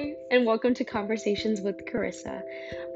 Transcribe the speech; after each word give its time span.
And 0.00 0.46
welcome 0.46 0.72
to 0.74 0.84
Conversations 0.84 1.60
with 1.60 1.84
Charissa, 1.84 2.40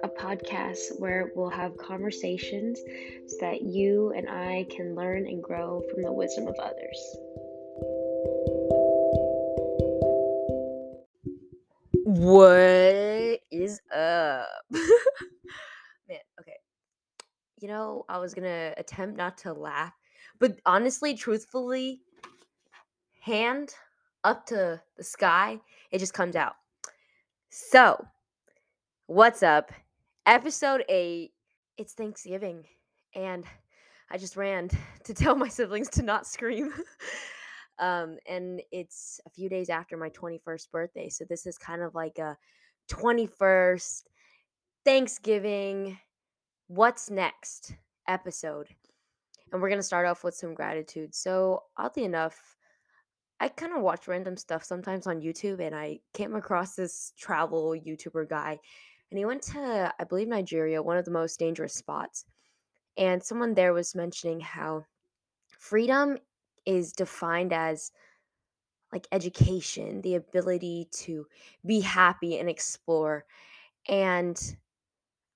a 0.02 0.08
podcast 0.08 0.98
where 0.98 1.32
we'll 1.36 1.50
have 1.50 1.76
conversations 1.76 2.80
so 3.26 3.36
that 3.42 3.60
you 3.60 4.14
and 4.16 4.26
I 4.26 4.64
can 4.70 4.94
learn 4.94 5.26
and 5.26 5.42
grow 5.42 5.82
from 5.90 6.02
the 6.02 6.10
wisdom 6.10 6.46
of 6.46 6.54
others. 6.58 7.16
What 12.04 13.40
is 13.50 13.82
up? 13.94 14.48
Man, 14.72 16.18
okay. 16.40 16.56
You 17.60 17.68
know, 17.68 18.06
I 18.08 18.16
was 18.16 18.32
gonna 18.32 18.72
attempt 18.78 19.18
not 19.18 19.36
to 19.38 19.52
laugh, 19.52 19.92
but 20.38 20.58
honestly, 20.64 21.14
truthfully, 21.14 22.00
hand 23.20 23.74
up 24.24 24.46
to 24.46 24.80
the 24.96 25.04
sky, 25.04 25.60
it 25.90 25.98
just 25.98 26.14
comes 26.14 26.34
out. 26.34 26.54
So, 27.56 28.04
what's 29.06 29.44
up? 29.44 29.70
Episode 30.26 30.84
8. 30.88 31.30
It's 31.78 31.92
Thanksgiving, 31.92 32.64
and 33.14 33.44
I 34.10 34.18
just 34.18 34.36
ran 34.36 34.70
to 35.04 35.14
tell 35.14 35.36
my 35.36 35.46
siblings 35.46 35.88
to 35.90 36.02
not 36.02 36.26
scream. 36.26 36.74
um, 37.78 38.18
and 38.28 38.60
it's 38.72 39.20
a 39.24 39.30
few 39.30 39.48
days 39.48 39.70
after 39.70 39.96
my 39.96 40.10
21st 40.10 40.72
birthday, 40.72 41.08
so 41.08 41.24
this 41.28 41.46
is 41.46 41.56
kind 41.56 41.80
of 41.80 41.94
like 41.94 42.18
a 42.18 42.36
21st 42.90 44.02
Thanksgiving 44.84 45.96
what's 46.66 47.08
next 47.08 47.76
episode. 48.08 48.66
And 49.52 49.62
we're 49.62 49.68
going 49.68 49.78
to 49.78 49.84
start 49.84 50.08
off 50.08 50.24
with 50.24 50.34
some 50.34 50.54
gratitude. 50.54 51.14
So, 51.14 51.62
oddly 51.76 52.02
enough, 52.02 52.56
I 53.40 53.48
kind 53.48 53.72
of 53.74 53.82
watch 53.82 54.08
random 54.08 54.36
stuff 54.36 54.64
sometimes 54.64 55.06
on 55.06 55.20
YouTube, 55.20 55.60
and 55.60 55.74
I 55.74 56.00
came 56.12 56.34
across 56.34 56.76
this 56.76 57.12
travel 57.18 57.74
YouTuber 57.74 58.28
guy, 58.28 58.58
and 59.10 59.18
he 59.18 59.24
went 59.24 59.42
to, 59.42 59.92
I 59.98 60.04
believe, 60.04 60.28
Nigeria, 60.28 60.82
one 60.82 60.96
of 60.96 61.04
the 61.04 61.10
most 61.10 61.38
dangerous 61.38 61.74
spots. 61.74 62.24
And 62.96 63.22
someone 63.22 63.54
there 63.54 63.72
was 63.72 63.94
mentioning 63.94 64.40
how 64.40 64.84
freedom 65.48 66.18
is 66.64 66.92
defined 66.92 67.52
as 67.52 67.92
like 68.92 69.08
education, 69.10 70.00
the 70.02 70.14
ability 70.14 70.88
to 70.92 71.26
be 71.66 71.80
happy 71.80 72.38
and 72.38 72.48
explore. 72.48 73.24
And 73.88 74.40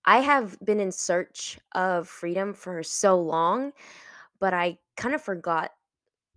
I 0.04 0.20
have 0.20 0.58
been 0.60 0.80
in 0.80 0.92
search 0.92 1.58
of 1.74 2.08
freedom 2.08 2.54
for 2.54 2.82
so 2.82 3.20
long, 3.20 3.72
but 4.38 4.54
I 4.54 4.78
kind 4.96 5.14
of 5.14 5.20
forgot 5.20 5.72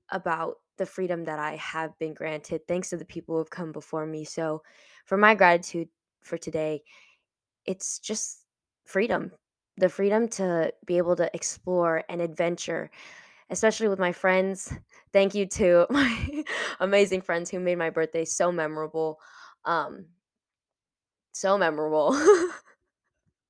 about 0.10 0.58
the 0.82 0.86
freedom 0.88 1.24
that 1.26 1.38
I 1.38 1.58
have 1.58 1.98
been 2.00 2.16
granted 2.16 2.68
thanks 2.68 2.90
to 2.90 2.98
the 2.98 3.06
people 3.06 3.36
who 3.36 3.40
have 3.40 3.52
come 3.52 3.72
before 3.72 4.08
me. 4.08 4.24
So, 4.24 4.64
for 5.06 5.16
my 5.16 5.36
gratitude 5.36 5.90
for 6.24 6.40
today, 6.40 6.82
it's 7.68 8.00
just 8.00 8.46
freedom 8.84 9.32
the 9.78 9.90
freedom 9.90 10.28
to 10.28 10.74
be 10.86 10.98
able 10.98 11.16
to 11.16 11.30
explore 11.36 12.04
and 12.10 12.20
adventure, 12.20 12.90
especially 13.52 13.88
with 13.88 14.00
my 14.00 14.12
friends. 14.12 14.74
Thank 15.14 15.36
you 15.36 15.46
to 15.48 15.86
my 15.92 16.44
amazing 16.80 17.22
friends 17.22 17.52
who 17.52 17.60
made 17.60 17.78
my 17.78 17.92
birthday 17.92 18.26
so 18.26 18.52
memorable. 18.52 19.20
Um, 19.66 20.06
so 21.32 21.58
memorable. 21.60 22.20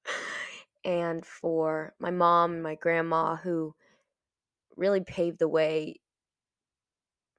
and 0.83 1.25
for 1.25 1.93
my 1.97 2.11
mom 2.11 2.53
and 2.53 2.63
my 2.63 2.75
grandma 2.75 3.37
who 3.37 3.73
really 4.75 5.01
paved 5.01 5.39
the 5.39 5.47
way 5.47 5.99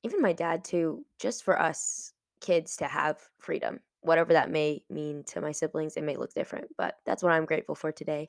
even 0.02 0.20
my 0.20 0.32
dad 0.32 0.64
too 0.64 1.04
just 1.18 1.44
for 1.44 1.60
us 1.60 2.12
kids 2.40 2.76
to 2.76 2.86
have 2.86 3.18
freedom 3.38 3.80
whatever 4.00 4.32
that 4.32 4.50
may 4.50 4.82
mean 4.90 5.22
to 5.24 5.40
my 5.40 5.52
siblings 5.52 5.96
it 5.96 6.04
may 6.04 6.16
look 6.16 6.34
different 6.34 6.66
but 6.76 6.96
that's 7.06 7.22
what 7.22 7.32
i'm 7.32 7.44
grateful 7.44 7.74
for 7.74 7.92
today 7.92 8.28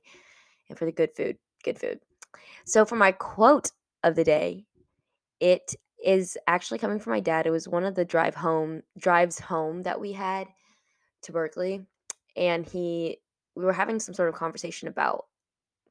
and 0.69 0.77
for 0.77 0.85
the 0.85 0.91
good 0.91 1.11
food 1.15 1.37
good 1.63 1.79
food 1.79 1.99
so 2.65 2.85
for 2.85 2.95
my 2.95 3.11
quote 3.11 3.71
of 4.03 4.15
the 4.15 4.23
day 4.23 4.65
it 5.39 5.75
is 6.03 6.37
actually 6.47 6.77
coming 6.77 6.99
from 6.99 7.11
my 7.11 7.19
dad 7.19 7.47
it 7.47 7.51
was 7.51 7.67
one 7.67 7.83
of 7.83 7.95
the 7.95 8.05
drive 8.05 8.35
home 8.35 8.81
drives 8.97 9.39
home 9.39 9.83
that 9.83 9.99
we 9.99 10.11
had 10.11 10.47
to 11.21 11.31
berkeley 11.31 11.81
and 12.35 12.65
he 12.65 13.17
we 13.55 13.63
were 13.63 13.73
having 13.73 13.99
some 13.99 14.13
sort 14.13 14.29
of 14.29 14.35
conversation 14.35 14.87
about 14.87 15.25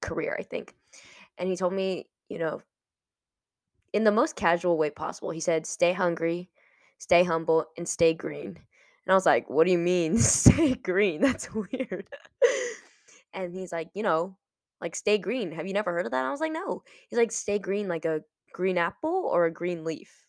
career, 0.02 0.36
I 0.38 0.42
think. 0.42 0.74
And 1.38 1.48
he 1.48 1.56
told 1.56 1.72
me, 1.72 2.10
you 2.28 2.38
know, 2.38 2.60
in 3.92 4.04
the 4.04 4.12
most 4.12 4.36
casual 4.36 4.78
way 4.78 4.90
possible, 4.90 5.30
he 5.30 5.40
said, 5.40 5.66
stay 5.66 5.92
hungry, 5.92 6.48
stay 6.98 7.24
humble, 7.24 7.66
and 7.76 7.88
stay 7.88 8.14
green. 8.14 8.58
And 9.04 9.10
I 9.10 9.14
was 9.14 9.26
like, 9.26 9.50
what 9.50 9.66
do 9.66 9.72
you 9.72 9.78
mean, 9.78 10.18
stay 10.18 10.74
green? 10.74 11.20
That's 11.20 11.52
weird. 11.52 12.06
and 13.34 13.54
he's 13.54 13.72
like, 13.72 13.90
you 13.94 14.02
know, 14.02 14.36
like 14.80 14.96
stay 14.96 15.18
green. 15.18 15.52
Have 15.52 15.66
you 15.66 15.74
never 15.74 15.92
heard 15.92 16.06
of 16.06 16.12
that? 16.12 16.18
And 16.18 16.26
I 16.26 16.30
was 16.30 16.40
like, 16.40 16.52
no. 16.52 16.82
He's 17.08 17.18
like, 17.18 17.32
stay 17.32 17.58
green 17.58 17.88
like 17.88 18.04
a 18.04 18.22
green 18.52 18.78
apple 18.78 19.28
or 19.32 19.46
a 19.46 19.52
green 19.52 19.84
leaf. 19.84 20.26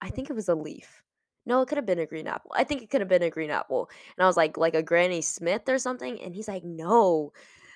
I 0.00 0.10
think 0.10 0.30
it 0.30 0.36
was 0.36 0.48
a 0.48 0.54
leaf. 0.54 1.02
No, 1.46 1.62
it 1.62 1.68
could 1.68 1.78
have 1.78 1.86
been 1.86 2.00
a 2.00 2.06
green 2.06 2.26
apple. 2.26 2.52
I 2.54 2.64
think 2.64 2.82
it 2.82 2.90
could 2.90 3.00
have 3.00 3.08
been 3.08 3.22
a 3.22 3.30
green 3.30 3.50
apple. 3.50 3.88
And 4.16 4.24
I 4.24 4.26
was 4.26 4.36
like, 4.36 4.56
like 4.56 4.74
a 4.74 4.82
Granny 4.82 5.22
Smith 5.22 5.68
or 5.68 5.78
something. 5.78 6.20
And 6.20 6.34
he's 6.34 6.48
like, 6.48 6.64
no, 6.64 7.32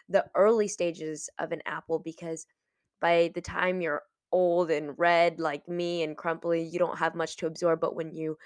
the 0.09 0.27
early 0.35 0.67
stages 0.67 1.31
of 1.39 1.53
an 1.53 1.63
apple 1.67 2.01
because 2.01 2.47
by 3.01 3.31
the 3.35 3.41
time 3.41 3.81
you're 3.81 4.03
old 4.33 4.71
and 4.71 4.99
red 4.99 5.41
like 5.41 5.69
me 5.69 6.03
and 6.03 6.17
crumply, 6.17 6.63
you 6.63 6.79
don't 6.79 6.99
have 6.99 7.15
much 7.15 7.37
to 7.37 7.47
absorb. 7.47 7.81
But 7.81 7.97
when 7.97 8.13
you 8.13 8.37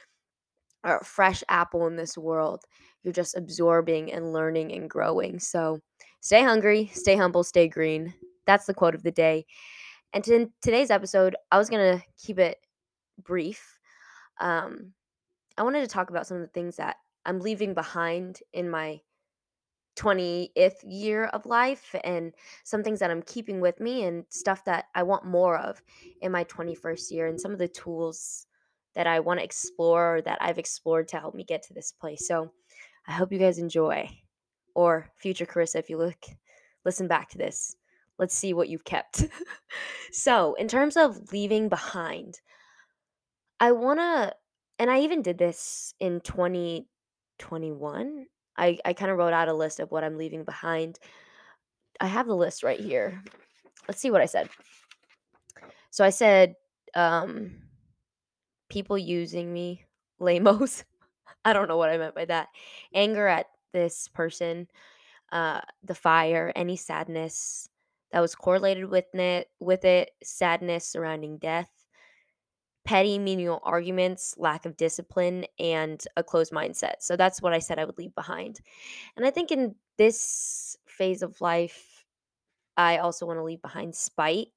are 0.85 1.01
a 1.01 1.05
fresh 1.05 1.43
apple 1.49 1.87
in 1.87 1.97
this 1.97 2.17
world, 2.17 2.65
you're 3.03 3.13
just 3.13 3.37
absorbing 3.37 4.13
and 4.13 4.33
learning 4.33 4.73
and 4.73 4.89
growing. 4.89 5.39
So 5.39 5.81
stay 6.21 6.43
hungry, 6.43 6.91
stay 6.93 7.17
humble, 7.17 7.45
stay 7.45 7.69
green. 7.69 8.15
That's 8.47 8.67
the 8.67 8.75
quote 8.75 8.95
of 8.95 9.03
the 9.03 9.13
day. 9.13 9.47
And 10.13 10.27
in 10.29 10.53
today's 10.63 10.91
episode, 10.91 11.37
I 11.51 11.59
was 11.59 11.69
going 11.69 11.99
to 11.99 12.05
keep 12.23 12.39
it 12.39 12.59
brief. 13.23 13.79
Um, 14.41 14.93
I 15.57 15.63
wanted 15.63 15.81
to 15.81 15.89
talk 15.89 16.11
about 16.11 16.27
some 16.27 16.37
of 16.37 16.43
the 16.43 16.49
things 16.49 16.77
that 16.77 16.97
I'm 17.25 17.41
leaving 17.41 17.75
behind 17.75 18.41
in 18.53 18.71
my 18.71 19.01
20th 19.97 20.77
year 20.85 21.27
of 21.27 21.47
life 21.47 21.95
and 22.05 22.33
some 22.65 22.83
things 22.83 23.01
that 23.01 23.11
I'm 23.11 23.23
keeping 23.23 23.61
with 23.61 23.81
me 23.81 24.05
and 24.05 24.25
stuff 24.29 24.65
that 24.65 24.87
I 24.95 25.03
want 25.03 25.25
more 25.25 25.59
of 25.59 25.83
in 26.21 26.33
my 26.33 26.45
21st 26.45 27.11
year 27.11 27.27
and 27.27 27.41
some 27.41 27.53
of 27.53 27.59
the 27.59 27.69
tools 27.69 28.47
that 28.95 29.07
I 29.07 29.21
want 29.21 29.41
to 29.41 29.45
explore 29.45 30.21
that 30.25 30.39
I've 30.41 30.59
explored 30.59 31.09
to 31.09 31.19
help 31.19 31.35
me 31.35 31.45
get 31.45 31.63
to 31.65 31.75
this 31.75 31.93
place. 31.93 32.27
So 32.27 32.51
I 33.07 33.13
hope 33.13 33.33
you 33.33 33.39
guys 33.39 33.59
enjoy. 33.59 34.09
Or 34.75 35.11
future 35.17 35.47
Charissa, 35.47 35.77
if 35.77 35.89
you 35.89 35.99
look 35.99 36.25
listen 36.85 37.07
back 37.07 37.29
to 37.31 37.39
this, 37.39 37.77
let's 38.19 38.35
see 38.35 38.53
what 38.53 38.69
you've 38.69 38.85
kept. 38.85 39.27
so, 40.13 40.55
in 40.55 40.67
terms 40.67 40.97
of 40.97 41.33
leaving 41.33 41.69
behind, 41.69 42.41
I 43.61 43.71
want 43.71 44.01
to 44.01 44.35
and 44.79 44.91
I 44.91 45.01
even 45.01 45.23
did 45.23 45.39
this 45.39 45.95
in 46.01 46.21
2021. 46.21 48.27
I, 48.57 48.79
I 48.85 48.93
kind 48.93 49.11
of 49.11 49.19
wrote 49.19 49.33
out 49.33 49.49
a 49.49 49.55
list 49.55 49.81
of 49.81 49.91
what 49.91 50.05
I'm 50.05 50.19
leaving 50.19 50.45
behind. 50.45 50.99
I 52.01 52.07
have 52.07 52.27
the 52.27 52.37
list 52.37 52.63
right 52.63 52.81
here. 52.81 53.23
Let's 53.89 54.01
see 54.01 54.11
what 54.11 54.21
I 54.21 54.27
said. 54.27 54.49
So 55.91 56.05
I 56.05 56.11
said, 56.11 56.57
um, 56.95 57.53
people 58.69 58.99
using 58.99 59.53
me, 59.53 59.85
lamos. 60.19 60.85
I 61.45 61.53
don't 61.53 61.69
know 61.69 61.77
what 61.77 61.91
I 61.91 61.99
meant 61.99 62.15
by 62.15 62.25
that. 62.27 62.49
Anger 62.95 63.27
at 63.27 63.47
this 63.73 64.09
person, 64.09 64.69
uh, 65.33 65.61
the 65.83 65.95
fire, 65.95 66.53
any 66.57 66.77
sadness 66.77 67.69
that 68.13 68.21
was 68.21 68.35
correlated 68.35 68.87
with 68.87 69.15
it, 69.15 69.49
with 69.61 69.85
it, 69.85 70.11
sadness 70.23 70.87
surrounding 70.87 71.39
death, 71.39 71.69
petty 72.85 73.19
menial 73.19 73.61
arguments, 73.65 74.35
lack 74.37 74.67
of 74.67 74.77
discipline, 74.77 75.47
and 75.59 76.05
a 76.17 76.23
closed 76.23 76.53
mindset. 76.53 76.95
So 77.01 77.17
that's 77.17 77.41
what 77.41 77.53
I 77.53 77.59
said 77.59 77.79
I 77.79 77.85
would 77.85 77.99
leave 77.99 78.15
behind. 78.15 78.61
And 79.17 79.25
I 79.25 79.31
think 79.31 79.51
in 79.51 79.75
this 79.97 80.77
phase 80.87 81.23
of 81.23 81.41
life, 81.41 82.05
I 82.77 82.99
also 82.99 83.27
want 83.27 83.39
to 83.39 83.45
leave 83.45 83.63
behind 83.63 83.95
spite. 83.95 84.49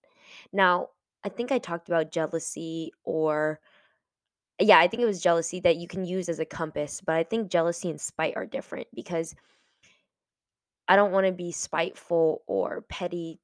Now, 0.52 0.90
I 1.24 1.30
think 1.30 1.52
I 1.52 1.60
talked 1.60 1.88
about 1.88 2.12
jealousy 2.12 2.92
or 3.04 3.60
yeah, 4.60 4.80
I 4.80 4.88
think 4.88 5.04
it 5.04 5.08
was 5.08 5.22
jealousy 5.22 5.60
that 5.62 5.78
you 5.78 5.88
can 5.88 6.04
use 6.04 6.30
as 6.30 6.40
a 6.40 6.46
compass, 6.46 7.00
but 7.00 7.16
I 7.16 7.24
think 7.24 7.52
jealousy 7.52 7.90
and 7.90 8.02
spite 8.02 8.36
are 8.36 8.46
different 8.46 8.88
because 8.96 9.36
I 10.88 10.96
don't 10.96 11.12
want 11.12 11.28
to 11.28 11.32
be 11.34 11.52
spiteful 11.52 12.44
or 12.48 12.82
petty 12.90 13.40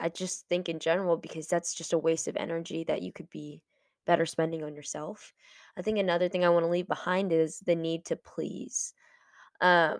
I 0.00 0.08
just 0.08 0.46
think 0.48 0.68
in 0.68 0.78
general 0.78 1.16
because 1.16 1.48
that's 1.48 1.74
just 1.74 1.92
a 1.92 1.98
waste 1.98 2.28
of 2.28 2.36
energy 2.36 2.84
that 2.84 3.02
you 3.02 3.12
could 3.12 3.30
be 3.30 3.62
better 4.06 4.26
spending 4.26 4.64
on 4.64 4.74
yourself. 4.74 5.32
I 5.76 5.82
think 5.82 5.98
another 5.98 6.28
thing 6.28 6.44
I 6.44 6.48
want 6.48 6.64
to 6.64 6.70
leave 6.70 6.88
behind 6.88 7.32
is 7.32 7.60
the 7.60 7.76
need 7.76 8.06
to 8.06 8.16
please. 8.16 8.94
Um, 9.60 9.98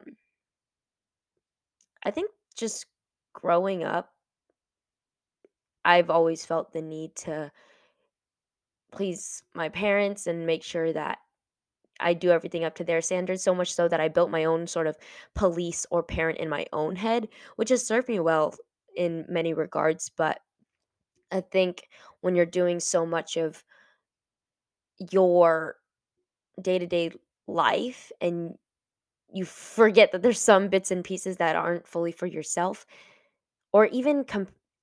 I 2.04 2.10
think 2.10 2.30
just 2.56 2.86
growing 3.34 3.84
up, 3.84 4.12
I've 5.84 6.10
always 6.10 6.44
felt 6.44 6.72
the 6.72 6.82
need 6.82 7.16
to 7.16 7.50
please 8.90 9.42
my 9.54 9.68
parents 9.68 10.26
and 10.26 10.46
make 10.46 10.62
sure 10.62 10.92
that 10.92 11.18
I 12.00 12.14
do 12.14 12.30
everything 12.30 12.64
up 12.64 12.76
to 12.76 12.84
their 12.84 13.00
standards, 13.00 13.42
so 13.42 13.54
much 13.54 13.72
so 13.72 13.88
that 13.88 14.00
I 14.00 14.08
built 14.08 14.30
my 14.30 14.44
own 14.44 14.66
sort 14.66 14.86
of 14.86 14.96
police 15.34 15.84
or 15.90 16.02
parent 16.02 16.38
in 16.38 16.48
my 16.48 16.66
own 16.72 16.96
head, 16.96 17.28
which 17.56 17.70
has 17.70 17.86
served 17.86 18.08
me 18.08 18.20
well 18.20 18.54
in 18.96 19.24
many 19.28 19.54
regards. 19.54 20.08
But 20.08 20.40
I 21.30 21.40
think 21.40 21.88
when 22.20 22.34
you're 22.34 22.46
doing 22.46 22.80
so 22.80 23.04
much 23.06 23.36
of 23.36 23.62
your 25.12 25.76
day 26.60 26.78
to 26.78 26.86
day 26.86 27.12
life 27.46 28.10
and 28.20 28.54
you 29.32 29.44
forget 29.44 30.12
that 30.12 30.22
there's 30.22 30.40
some 30.40 30.68
bits 30.68 30.90
and 30.90 31.04
pieces 31.04 31.36
that 31.36 31.56
aren't 31.56 31.86
fully 31.86 32.12
for 32.12 32.26
yourself, 32.26 32.86
or 33.72 33.86
even 33.86 34.24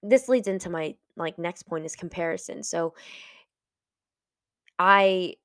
this 0.04 0.30
leads 0.30 0.48
into 0.48 0.70
my 0.70 0.96
like 1.18 1.40
next 1.40 1.64
point 1.64 1.86
is 1.86 1.96
comparison. 1.96 2.62
So 2.62 2.94
I 4.78 5.36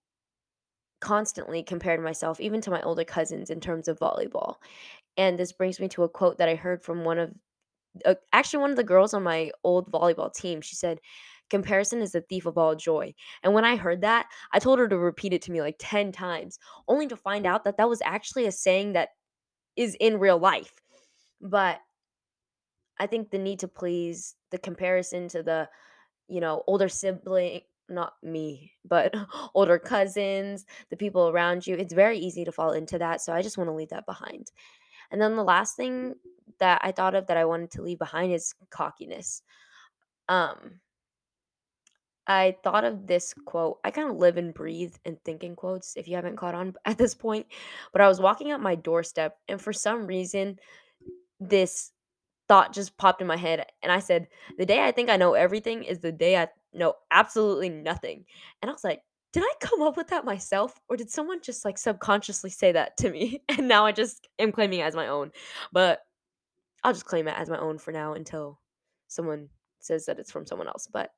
constantly 1.01 1.63
compared 1.63 2.03
myself 2.03 2.41
even 2.41 2.61
to 2.61 2.71
my 2.71 2.83
older 2.83 3.05
cousins 3.05 3.51
in 3.51 3.61
terms 3.61 3.89
of 3.89 3.99
volleyball. 3.99 4.57
And 5.17 5.39
this 5.39 5.53
brings 5.53 5.81
me 5.81 5.89
to 5.89 6.03
a 6.05 6.09
quote 6.09 6.39
that 6.39 6.49
I 6.49 6.55
heard 6.55 6.83
from 6.83 7.05
one 7.05 7.19
of 7.19 7.31
uh, 8.05 8.15
actually 8.33 8.61
one 8.61 8.71
of 8.71 8.77
the 8.77 8.85
girls 8.85 9.15
on 9.15 9.23
my 9.23 9.51
old 9.65 9.91
volleyball 9.91 10.33
team. 10.33 10.61
She 10.61 10.77
said, 10.77 11.01
"Comparison 11.51 12.01
is 12.01 12.13
the 12.13 12.23
thief 12.23 12.47
of 12.47 12.59
all 12.59 12.75
joy." 12.75 13.15
And 13.43 13.55
when 13.55 13.65
I 13.65 13.77
heard 13.77 14.01
that, 14.03 14.27
I 14.53 14.59
told 14.59 14.79
her 14.79 14.89
to 14.89 14.99
repeat 14.99 15.33
it 15.33 15.43
to 15.43 15.53
me 15.53 15.61
like 15.61 15.77
10 15.79 16.13
times, 16.13 16.59
only 16.89 17.07
to 17.09 17.17
find 17.17 17.47
out 17.47 17.65
that 17.65 17.77
that 17.79 17.89
was 17.89 18.03
actually 18.05 18.47
a 18.47 18.53
saying 18.53 18.93
that 18.95 19.11
is 19.77 19.97
in 20.01 20.19
real 20.19 20.39
life. 20.39 20.73
But 21.41 21.81
I 22.99 23.07
think 23.07 23.31
the 23.31 23.39
need 23.39 23.61
to 23.61 23.69
please, 23.69 24.37
the 24.51 24.59
comparison 24.59 25.29
to 25.29 25.43
the 25.43 25.69
you 26.31 26.41
know, 26.41 26.63
older 26.67 26.89
sibling, 26.89 27.61
not 27.89 28.15
me, 28.23 28.73
but 28.85 29.15
older 29.55 29.79
cousins, 29.79 30.65
the 30.89 30.97
people 30.97 31.29
around 31.29 31.67
you. 31.67 31.75
It's 31.75 31.93
very 31.93 32.19
easy 32.19 32.45
to 32.45 32.53
fall 32.53 32.73
into 32.73 32.99
that. 32.99 33.21
So 33.21 33.35
I 33.35 33.43
just 33.43 33.59
want 33.59 33.69
to 33.69 33.75
leave 33.75 33.91
that 33.91 34.07
behind. 34.07 34.53
And 35.11 35.21
then 35.21 35.35
the 35.35 35.43
last 35.43 35.77
thing 35.77 36.15
that 36.61 36.81
I 36.85 36.93
thought 36.93 37.15
of 37.15 37.27
that 37.27 37.37
I 37.37 37.45
wanted 37.45 37.71
to 37.73 37.83
leave 37.83 37.99
behind 37.99 38.33
is 38.33 38.55
cockiness. 38.71 39.43
Um, 40.29 40.81
I 42.27 42.57
thought 42.63 42.85
of 42.85 43.07
this 43.07 43.35
quote. 43.47 43.79
I 43.85 43.91
kind 43.91 44.09
of 44.11 44.17
live 44.17 44.37
and 44.37 44.55
breathe 44.55 44.95
and 45.05 45.23
think 45.25 45.43
in 45.43 45.57
quotes 45.57 45.97
if 45.97 46.07
you 46.07 46.15
haven't 46.15 46.37
caught 46.37 46.55
on 46.55 46.75
at 46.85 46.99
this 46.99 47.15
point. 47.15 47.47
But 47.93 48.03
I 48.03 48.09
was 48.09 48.21
walking 48.21 48.53
up 48.53 48.61
my 48.61 48.75
doorstep, 48.75 49.37
and 49.49 49.61
for 49.61 49.73
some 49.73 50.07
reason, 50.07 50.59
this 51.41 51.93
thought 52.49 52.73
just 52.75 52.97
popped 52.99 53.21
in 53.23 53.29
my 53.29 53.37
head 53.37 53.67
and 53.83 53.93
I 53.93 54.01
said, 54.01 54.29
"The 54.59 54.67
day 54.67 54.85
I 54.85 54.93
think 54.93 55.11
I 55.11 55.17
know 55.17 55.35
everything 55.35 55.85
is 55.85 56.01
the 56.01 56.13
day 56.13 56.37
I 56.39 56.49
know 56.75 56.95
absolutely 57.11 57.71
nothing." 57.71 58.27
And 58.63 58.71
I 58.71 58.75
was 58.75 58.85
like, 58.85 59.03
"Did 59.33 59.45
I 59.45 59.53
come 59.61 59.83
up 59.83 59.97
with 59.97 60.09
that 60.09 60.25
myself 60.25 60.81
or 60.89 60.97
did 60.97 61.11
someone 61.11 61.41
just 61.43 61.65
like 61.65 61.79
subconsciously 61.79 62.51
say 62.51 62.73
that 62.73 62.97
to 62.99 63.11
me?" 63.11 63.43
And 63.51 63.69
now 63.69 63.87
I 63.87 63.93
just 63.93 64.29
am 64.39 64.53
claiming 64.53 64.81
it 64.81 64.85
as 64.85 64.97
my 64.97 65.09
own. 65.09 65.33
But 65.73 66.01
I'll 66.85 66.93
just 66.93 67.07
claim 67.07 67.29
it 67.29 67.37
as 67.37 67.51
my 67.51 67.59
own 67.59 67.79
for 67.79 67.93
now 67.93 68.15
until 68.15 68.61
someone 69.09 69.51
says 69.81 70.07
that 70.07 70.19
it's 70.19 70.31
from 70.31 70.47
someone 70.47 70.69
else. 70.69 70.87
But 70.93 71.13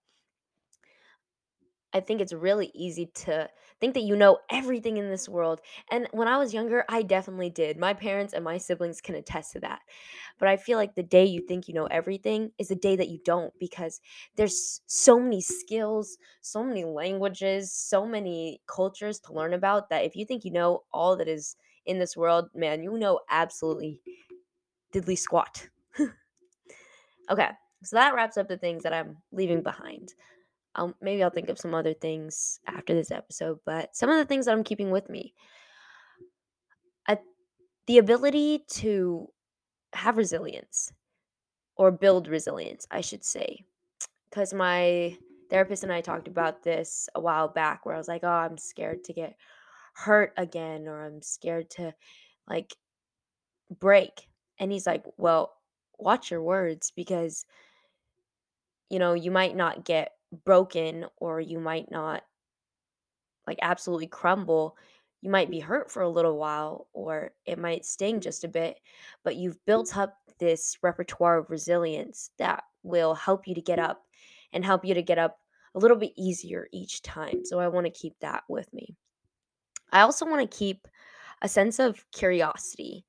I 1.95 2.01
think 2.01 2.23
it's 2.23 2.33
really 2.33 2.71
easy 2.75 3.05
to 3.05 3.51
think 3.79 3.93
that 3.95 4.01
you 4.05 4.17
know 4.17 4.39
everything 4.51 4.97
in 4.97 5.11
this 5.11 5.29
world. 5.29 5.61
And 5.91 6.09
when 6.13 6.27
I 6.27 6.39
was 6.39 6.55
younger, 6.55 6.87
I 6.89 7.03
definitely 7.03 7.51
did. 7.51 7.77
My 7.77 7.93
parents 7.93 8.33
and 8.33 8.43
my 8.43 8.57
siblings 8.57 9.03
can 9.03 9.15
attest 9.15 9.53
to 9.53 9.61
that. 9.61 9.81
But 10.39 10.49
I 10.49 10.57
feel 10.57 10.79
like 10.79 10.95
the 10.95 11.03
day 11.03 11.27
you 11.27 11.43
think 11.47 11.69
you 11.69 11.75
know 11.75 11.85
everything 11.87 12.53
is 12.59 12.69
the 12.69 12.77
day 12.77 12.97
that 12.97 13.11
you 13.11 13.19
don't 13.25 13.53
because 13.59 14.01
there's 14.37 14.81
so 14.87 15.19
many 15.21 15.43
skills, 15.43 16.17
so 16.41 16.65
many 16.65 16.85
languages, 16.85 17.73
so 17.75 18.07
many 18.07 18.63
cultures 18.67 19.21
to 19.21 19.35
learn 19.35 19.53
about 19.53 19.91
that 19.91 20.05
if 20.05 20.17
you 20.17 20.25
think 20.25 20.47
you 20.47 20.51
know 20.51 20.85
all 20.93 21.17
that 21.17 21.29
is 21.29 21.57
in 21.85 21.99
this 21.99 22.17
world, 22.17 22.49
man, 22.55 22.83
you 22.83 22.97
know 22.97 23.21
absolutely 23.29 24.01
diddly 24.93 25.19
squat. 25.19 25.69
okay, 27.31 27.51
so 27.83 27.97
that 27.97 28.15
wraps 28.15 28.37
up 28.37 28.49
the 28.49 28.57
things 28.57 28.83
that 28.83 28.93
I'm 28.93 29.19
leaving 29.33 29.63
behind. 29.63 30.15
I'll 30.75 30.95
maybe 31.01 31.23
I'll 31.23 31.31
think 31.31 31.49
of 31.49 31.59
some 31.59 31.75
other 31.75 31.93
things 31.93 32.61
after 32.67 32.95
this 32.95 33.11
episode, 33.11 33.59
but 33.67 33.95
some 33.95 34.09
of 34.11 34.17
the 34.17 34.25
things 34.25 34.47
that 34.47 34.53
I'm 34.53 34.65
keeping 34.65 34.91
with 34.91 35.09
me. 35.11 35.35
I, 37.07 37.19
the 37.87 37.99
ability 37.99 38.65
to 38.69 39.29
have 39.93 40.17
resilience 40.17 40.93
or 41.77 41.91
build 41.91 42.29
resilience, 42.29 42.87
I 42.91 43.01
should 43.03 43.25
say. 43.25 43.65
Cuz 44.31 44.55
my 44.55 45.17
therapist 45.51 45.83
and 45.83 45.93
I 45.93 46.01
talked 46.01 46.29
about 46.29 46.63
this 46.63 47.09
a 47.15 47.21
while 47.21 47.49
back 47.49 47.85
where 47.85 47.95
I 47.95 47.99
was 47.99 48.09
like, 48.09 48.25
"Oh, 48.25 48.29
I'm 48.29 48.57
scared 48.57 49.05
to 49.05 49.13
get 49.13 49.37
hurt 49.95 50.33
again 50.39 50.89
or 50.89 51.05
I'm 51.05 51.21
scared 51.23 51.71
to 51.73 51.95
like 52.49 52.75
break." 53.71 54.29
And 54.63 54.73
he's 54.73 54.87
like, 54.89 55.05
"Well, 55.19 55.55
watch 55.99 56.33
your 56.33 56.43
words 56.43 56.93
because 56.97 57.47
you 58.91 58.99
know, 58.99 59.15
you 59.15 59.31
might 59.31 59.57
not 59.57 59.85
get 59.85 60.13
broken 60.45 61.07
or 61.19 61.41
you 61.41 61.59
might 61.59 61.91
not 61.91 62.23
like 63.47 63.59
absolutely 63.63 64.07
crumble. 64.07 64.77
You 65.21 65.31
might 65.31 65.51
be 65.51 65.61
hurt 65.61 65.91
for 65.91 66.03
a 66.03 66.09
little 66.09 66.37
while 66.39 66.89
or 66.93 67.33
it 67.47 67.59
might 67.59 67.85
sting 67.85 68.21
just 68.21 68.45
a 68.45 68.49
bit, 68.49 68.81
but 69.25 69.37
you've 69.37 69.65
built 69.67 69.97
up 69.97 70.17
this 70.39 70.77
repertoire 70.83 71.39
of 71.39 71.51
resilience 71.51 72.31
that 72.39 72.65
will 72.83 73.15
help 73.15 73.47
you 73.47 73.55
to 73.55 73.63
get 73.63 73.79
up 73.79 74.05
and 74.53 74.65
help 74.65 74.85
you 74.85 74.95
to 74.95 75.03
get 75.03 75.19
up 75.19 75.39
a 75.75 75.79
little 75.79 75.97
bit 75.97 76.13
easier 76.17 76.69
each 76.73 77.03
time. 77.03 77.45
So 77.45 77.61
I 77.61 77.69
want 77.69 77.87
to 77.87 77.91
keep 77.93 78.19
that 78.21 78.45
with 78.49 78.73
me. 78.73 78.97
I 79.93 80.03
also 80.03 80.27
want 80.27 80.51
to 80.51 80.57
keep 80.59 80.89
a 81.43 81.49
sense 81.49 81.81
of 81.81 82.05
curiosity. 82.13 83.07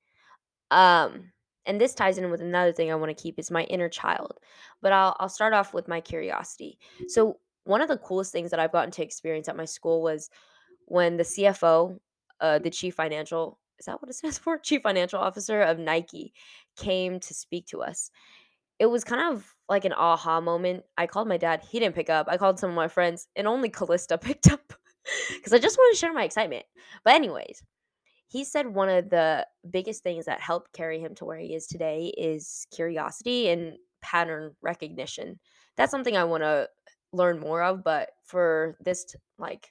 Um 0.71 1.32
and 1.65 1.79
this 1.79 1.93
ties 1.93 2.17
in 2.17 2.29
with 2.29 2.41
another 2.41 2.71
thing 2.71 2.91
I 2.91 2.95
want 2.95 3.15
to 3.15 3.21
keep 3.21 3.39
is 3.39 3.51
my 3.51 3.63
inner 3.63 3.89
child. 3.89 4.39
But 4.81 4.93
I'll 4.93 5.15
I'll 5.19 5.29
start 5.29 5.53
off 5.53 5.73
with 5.73 5.87
my 5.87 6.01
curiosity. 6.01 6.77
So 7.07 7.37
one 7.65 7.81
of 7.81 7.87
the 7.87 7.97
coolest 7.97 8.31
things 8.31 8.51
that 8.51 8.59
I've 8.59 8.71
gotten 8.71 8.91
to 8.91 9.03
experience 9.03 9.47
at 9.47 9.55
my 9.55 9.65
school 9.65 10.01
was 10.01 10.29
when 10.85 11.17
the 11.17 11.23
CFO, 11.23 11.97
uh, 12.41 12.59
the 12.59 12.69
chief 12.69 12.95
financial 12.95 13.59
is 13.79 13.85
that 13.85 14.01
what 14.01 14.09
it 14.09 14.13
stands 14.15 14.37
for? 14.37 14.57
Chief 14.57 14.81
financial 14.81 15.19
officer 15.19 15.61
of 15.61 15.79
Nike 15.79 16.33
came 16.75 17.19
to 17.19 17.33
speak 17.33 17.67
to 17.67 17.81
us. 17.81 18.11
It 18.79 18.87
was 18.87 19.03
kind 19.03 19.33
of 19.33 19.53
like 19.69 19.85
an 19.85 19.93
aha 19.93 20.41
moment. 20.41 20.83
I 20.97 21.07
called 21.07 21.27
my 21.27 21.37
dad. 21.37 21.61
He 21.69 21.79
didn't 21.79 21.95
pick 21.95 22.09
up. 22.09 22.27
I 22.29 22.37
called 22.37 22.59
some 22.59 22.69
of 22.69 22.75
my 22.75 22.87
friends, 22.87 23.27
and 23.35 23.47
only 23.47 23.69
Callista 23.69 24.17
picked 24.21 24.51
up 24.51 24.73
because 25.35 25.53
I 25.53 25.59
just 25.59 25.77
want 25.77 25.95
to 25.95 25.99
share 25.99 26.13
my 26.13 26.23
excitement. 26.23 26.65
But 27.03 27.13
anyways, 27.13 27.61
he 28.33 28.43
said 28.43 28.73
one 28.73 28.89
of 28.89 29.11
the 29.11 29.45
biggest 29.69 30.01
things 30.01 30.25
that 30.25 30.41
helped 30.41 30.73
carry 30.73 30.99
him 30.99 31.13
to 31.13 31.23
where 31.23 31.37
he 31.37 31.53
is 31.53 31.67
today 31.67 32.11
is 32.17 32.65
curiosity 32.71 33.47
and 33.47 33.77
pattern 34.01 34.55
recognition. 34.59 35.39
That's 35.77 35.91
something 35.91 36.17
I 36.17 36.23
want 36.23 36.41
to 36.41 36.67
learn 37.11 37.39
more 37.39 37.61
of, 37.61 37.83
but 37.83 38.09
for 38.23 38.75
this 38.83 39.05
like 39.37 39.69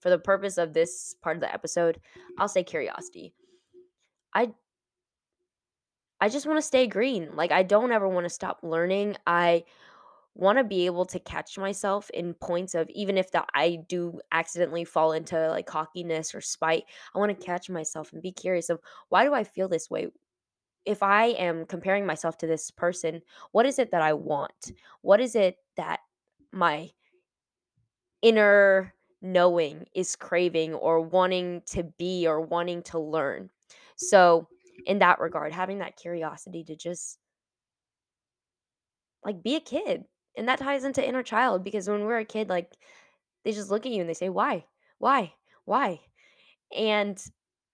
for 0.00 0.08
the 0.08 0.18
purpose 0.18 0.56
of 0.56 0.72
this 0.72 1.14
part 1.22 1.36
of 1.36 1.42
the 1.42 1.52
episode, 1.52 2.00
I'll 2.38 2.48
say 2.48 2.64
curiosity. 2.64 3.34
I 4.34 4.54
I 6.18 6.30
just 6.30 6.46
want 6.46 6.56
to 6.56 6.62
stay 6.62 6.86
green. 6.86 7.36
Like 7.36 7.52
I 7.52 7.62
don't 7.62 7.92
ever 7.92 8.08
want 8.08 8.24
to 8.24 8.30
stop 8.30 8.60
learning. 8.62 9.16
I 9.26 9.64
want 10.34 10.58
to 10.58 10.64
be 10.64 10.86
able 10.86 11.04
to 11.06 11.18
catch 11.20 11.58
myself 11.58 12.10
in 12.10 12.34
points 12.34 12.74
of 12.74 12.88
even 12.90 13.18
if 13.18 13.30
that 13.32 13.48
I 13.54 13.76
do 13.88 14.20
accidentally 14.32 14.84
fall 14.84 15.12
into 15.12 15.48
like 15.50 15.66
cockiness 15.66 16.34
or 16.34 16.40
spite, 16.40 16.84
I 17.14 17.18
want 17.18 17.38
to 17.38 17.46
catch 17.46 17.68
myself 17.70 18.12
and 18.12 18.22
be 18.22 18.32
curious 18.32 18.70
of 18.70 18.80
why 19.10 19.24
do 19.24 19.34
I 19.34 19.44
feel 19.44 19.68
this 19.68 19.90
way? 19.90 20.08
If 20.84 21.02
I 21.02 21.26
am 21.26 21.66
comparing 21.66 22.06
myself 22.06 22.38
to 22.38 22.46
this 22.46 22.70
person, 22.70 23.22
what 23.52 23.66
is 23.66 23.78
it 23.78 23.92
that 23.92 24.02
I 24.02 24.14
want? 24.14 24.72
What 25.02 25.20
is 25.20 25.36
it 25.36 25.58
that 25.76 26.00
my 26.52 26.90
inner 28.22 28.94
knowing 29.20 29.86
is 29.94 30.16
craving 30.16 30.74
or 30.74 31.00
wanting 31.00 31.62
to 31.66 31.84
be 31.98 32.26
or 32.26 32.40
wanting 32.40 32.82
to 32.84 32.98
learn? 32.98 33.50
So, 33.96 34.48
in 34.86 34.98
that 34.98 35.20
regard, 35.20 35.52
having 35.52 35.78
that 35.78 35.96
curiosity 35.96 36.64
to 36.64 36.74
just 36.74 37.18
like 39.24 39.42
be 39.42 39.56
a 39.56 39.60
kid. 39.60 40.04
And 40.36 40.48
that 40.48 40.58
ties 40.58 40.84
into 40.84 41.06
inner 41.06 41.22
child 41.22 41.64
because 41.64 41.88
when 41.88 42.04
we're 42.04 42.18
a 42.18 42.24
kid, 42.24 42.48
like 42.48 42.72
they 43.44 43.52
just 43.52 43.70
look 43.70 43.86
at 43.86 43.92
you 43.92 44.00
and 44.00 44.08
they 44.08 44.14
say, 44.14 44.28
Why? 44.28 44.66
Why? 44.98 45.34
Why? 45.64 46.00
And 46.76 47.22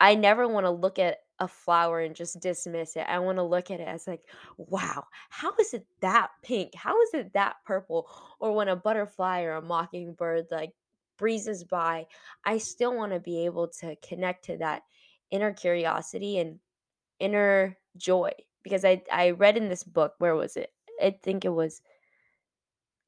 I 0.01 0.15
never 0.15 0.47
want 0.49 0.67
to 0.67 0.71
look 0.71 0.99
at 0.99 1.19
a 1.41 1.49
flower 1.49 2.01
and 2.01 2.17
just 2.17 2.41
dismiss 2.41 2.97
it. 2.97 3.07
I 3.09 3.19
want 3.21 3.39
to 3.39 3.43
look 3.43 3.71
at 3.71 3.81
it 3.81 3.89
as 3.89 4.07
like, 4.07 4.23
wow, 4.57 5.05
how 5.31 5.53
is 5.61 5.73
it 5.75 5.87
that 6.01 6.31
pink? 6.43 6.75
How 6.75 7.01
is 7.03 7.15
it 7.15 7.33
that 7.35 7.57
purple? 7.65 8.11
Or 8.41 8.55
when 8.55 8.69
a 8.69 8.77
butterfly 8.77 9.43
or 9.43 9.53
a 9.53 9.63
mockingbird 9.63 10.47
like 10.51 10.73
breezes 11.17 11.65
by, 11.65 12.07
I 12.45 12.59
still 12.59 12.97
want 12.97 13.13
to 13.13 13.21
be 13.21 13.45
able 13.45 13.69
to 13.81 13.97
connect 13.97 14.47
to 14.47 14.57
that 14.59 14.83
inner 15.31 15.53
curiosity 15.53 16.39
and 16.39 16.59
inner 17.21 17.77
joy. 17.97 18.33
Because 18.63 18.85
I, 18.85 19.03
I 19.11 19.31
read 19.31 19.57
in 19.57 19.69
this 19.69 19.85
book, 19.85 20.15
where 20.19 20.35
was 20.35 20.57
it? 20.57 20.73
I 21.01 21.17
think 21.23 21.45
it 21.45 21.51
was 21.51 21.81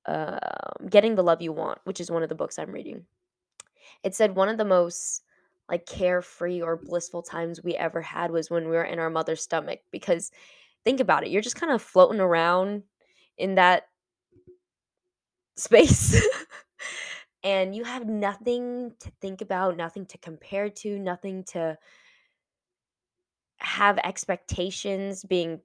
um, 0.06 0.38
Getting 0.88 1.14
the 1.14 1.22
Love 1.22 1.42
You 1.42 1.52
Want, 1.52 1.78
which 1.84 2.00
is 2.00 2.10
one 2.10 2.22
of 2.22 2.28
the 2.28 2.34
books 2.34 2.58
I'm 2.58 2.72
reading. 2.72 3.04
It 4.02 4.14
said 4.14 4.34
one 4.34 4.48
of 4.48 4.58
the 4.58 4.64
most 4.64 5.22
like 5.68 5.86
carefree 5.86 6.60
or 6.60 6.76
blissful 6.76 7.22
times 7.22 7.62
we 7.62 7.76
ever 7.76 8.02
had 8.02 8.30
was 8.30 8.50
when 8.50 8.64
we 8.64 8.72
were 8.72 8.84
in 8.84 8.98
our 8.98 9.10
mother's 9.10 9.42
stomach 9.42 9.80
because 9.92 10.32
think 10.84 11.00
about 11.00 11.24
it, 11.24 11.30
you're 11.30 11.42
just 11.42 11.60
kind 11.60 11.72
of 11.72 11.80
floating 11.80 12.20
around 12.20 12.82
in 13.38 13.54
that 13.54 13.84
space. 15.56 16.20
and 17.44 17.74
you 17.74 17.84
have 17.84 18.06
nothing 18.06 18.92
to 19.00 19.10
think 19.20 19.40
about, 19.42 19.76
nothing 19.76 20.06
to 20.06 20.18
compare 20.18 20.68
to, 20.68 20.98
nothing 20.98 21.44
to 21.44 21.78
have 23.58 23.98
expectations 23.98 25.24
being 25.24 25.60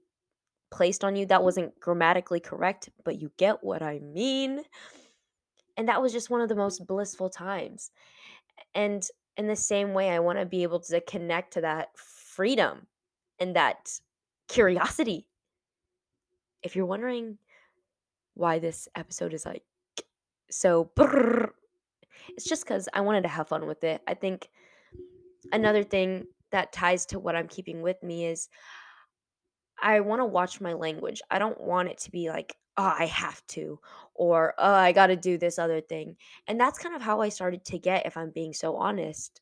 placed 0.75 1.05
on 1.05 1.15
you 1.15 1.25
that 1.27 1.41
wasn't 1.41 1.79
grammatically 1.79 2.41
correct, 2.41 2.89
but 3.05 3.21
you 3.21 3.31
get 3.37 3.63
what 3.63 3.81
I 3.81 3.99
mean. 3.99 4.61
And 5.77 5.87
that 5.87 6.01
was 6.01 6.11
just 6.11 6.29
one 6.29 6.41
of 6.41 6.49
the 6.49 6.55
most 6.55 6.85
blissful 6.85 7.29
times. 7.29 7.91
And 8.73 9.07
in 9.37 9.47
the 9.47 9.55
same 9.55 9.93
way, 9.93 10.09
I 10.09 10.19
want 10.19 10.37
to 10.37 10.45
be 10.45 10.63
able 10.63 10.81
to 10.81 10.99
connect 10.99 11.53
to 11.53 11.61
that 11.61 11.97
freedom 11.97 12.87
and 13.39 13.55
that 13.55 13.89
curiosity. 14.49 15.29
If 16.61 16.75
you're 16.75 16.85
wondering 16.85 17.37
why 18.33 18.59
this 18.59 18.89
episode 18.95 19.33
is 19.33 19.45
like 19.45 19.63
so, 20.51 20.91
brrr, 20.97 21.51
it's 22.29 22.47
just 22.47 22.65
because 22.65 22.89
I 22.93 22.99
wanted 22.99 23.21
to 23.21 23.29
have 23.29 23.47
fun 23.47 23.65
with 23.65 23.85
it. 23.85 24.01
I 24.07 24.13
think 24.13 24.49
another 25.53 25.83
thing 25.83 26.27
that 26.51 26.73
ties 26.73 27.05
to 27.07 27.19
what 27.19 27.35
I'm 27.35 27.47
keeping 27.47 27.81
with 27.81 28.03
me 28.03 28.25
is 28.25 28.49
I 29.81 29.99
want 29.99 30.21
to 30.21 30.25
watch 30.25 30.61
my 30.61 30.73
language. 30.73 31.21
I 31.29 31.39
don't 31.39 31.59
want 31.59 31.89
it 31.89 31.97
to 31.99 32.11
be 32.11 32.29
like, 32.29 32.55
oh, 32.77 32.93
I 32.97 33.05
have 33.05 33.45
to, 33.47 33.79
or 34.13 34.53
oh, 34.57 34.73
I 34.73 34.91
got 34.91 35.07
to 35.07 35.15
do 35.15 35.37
this 35.37 35.59
other 35.59 35.81
thing. 35.81 36.15
And 36.47 36.59
that's 36.59 36.79
kind 36.79 36.95
of 36.95 37.01
how 37.01 37.21
I 37.21 37.29
started 37.29 37.63
to 37.65 37.79
get, 37.79 38.05
if 38.05 38.17
I'm 38.17 38.31
being 38.31 38.53
so 38.53 38.75
honest. 38.75 39.41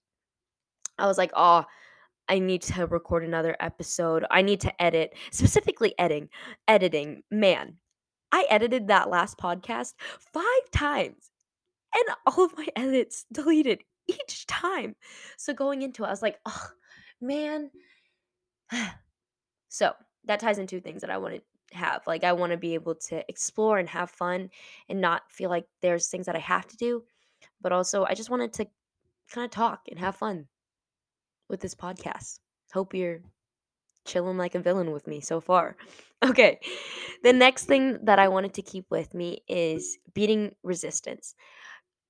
I 0.98 1.08
was 1.08 1.18
like, 1.18 1.32
oh, 1.36 1.66
I 2.30 2.40
need 2.40 2.62
to 2.64 2.88
record 2.88 3.24
another 3.24 3.56
episode. 3.60 4.26
I 4.30 4.42
need 4.42 4.62
to 4.62 4.82
edit, 4.82 5.14
specifically 5.32 5.94
editing. 5.98 6.30
Editing, 6.68 7.24
man. 7.32 7.78
I 8.32 8.46
edited 8.50 8.88
that 8.88 9.10
last 9.10 9.38
podcast 9.38 9.94
five 10.34 10.72
times 10.72 11.30
and 11.94 12.16
all 12.26 12.46
of 12.46 12.58
my 12.58 12.68
edits 12.76 13.26
deleted 13.32 13.84
each 14.08 14.46
time. 14.48 14.96
So 15.38 15.54
going 15.54 15.82
into 15.82 16.04
it, 16.04 16.08
I 16.08 16.12
was 16.12 16.22
like, 16.22 16.40
oh, 16.46 16.68
man. 17.22 17.72
so 19.70 19.94
that 20.26 20.40
ties 20.40 20.60
into 20.60 20.80
things 20.80 21.02
that 21.02 21.10
I 21.10 21.18
want 21.18 21.36
to 21.36 21.78
have. 21.78 22.06
Like, 22.08 22.24
I 22.24 22.34
want 22.34 22.52
to 22.52 22.58
be 22.58 22.74
able 22.76 22.96
to 22.96 23.24
explore 23.30 23.78
and 23.78 23.90
have 23.90 24.10
fun 24.10 24.50
and 24.90 25.02
not 25.02 25.24
feel 25.32 25.50
like 25.50 25.66
there's 25.82 26.08
things 26.08 26.26
that 26.28 26.36
I 26.36 26.40
have 26.40 26.68
to 26.68 26.78
do. 26.78 27.04
But 27.62 27.72
also, 27.72 28.06
I 28.06 28.14
just 28.14 28.30
wanted 28.30 28.54
to 28.54 28.68
kind 29.32 29.46
of 29.46 29.52
talk 29.52 29.82
and 29.90 30.00
have 30.00 30.16
fun 30.16 30.48
with 31.50 31.62
this 31.62 31.76
podcast. 31.76 32.40
Hope 32.74 32.94
you're 32.94 33.22
chilling 34.06 34.38
like 34.38 34.56
a 34.56 34.60
villain 34.60 34.92
with 34.92 35.08
me 35.08 35.22
so 35.22 35.40
far. 35.40 35.76
Okay. 36.24 36.62
The 37.24 37.34
next 37.34 37.66
thing 37.66 38.00
that 38.06 38.18
I 38.18 38.30
wanted 38.30 38.54
to 38.54 38.62
keep 38.62 38.86
with 38.90 39.14
me 39.14 39.44
is 39.50 39.98
beating 40.14 40.56
resistance. 40.64 41.36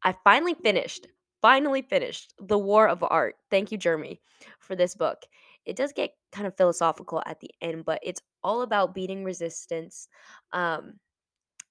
I 0.03 0.15
finally 0.24 0.53
finished, 0.53 1.08
finally 1.41 1.82
finished 1.82 2.36
The 2.39 2.60
War 2.60 2.88
of 2.88 3.03
Art. 3.03 3.38
Thank 3.50 3.72
you, 3.72 3.77
Jeremy, 3.79 4.22
for 4.60 4.75
this 4.75 4.93
book. 4.93 5.24
It 5.65 5.75
does 5.75 5.93
get 5.93 6.12
kind 6.32 6.48
of 6.48 6.58
philosophical 6.58 7.22
at 7.25 7.39
the 7.39 7.51
end, 7.62 7.86
but 7.86 8.00
it's 8.03 8.22
all 8.43 8.62
about 8.62 8.93
beating 8.93 9.24
resistance 9.24 10.08
um, 10.51 10.93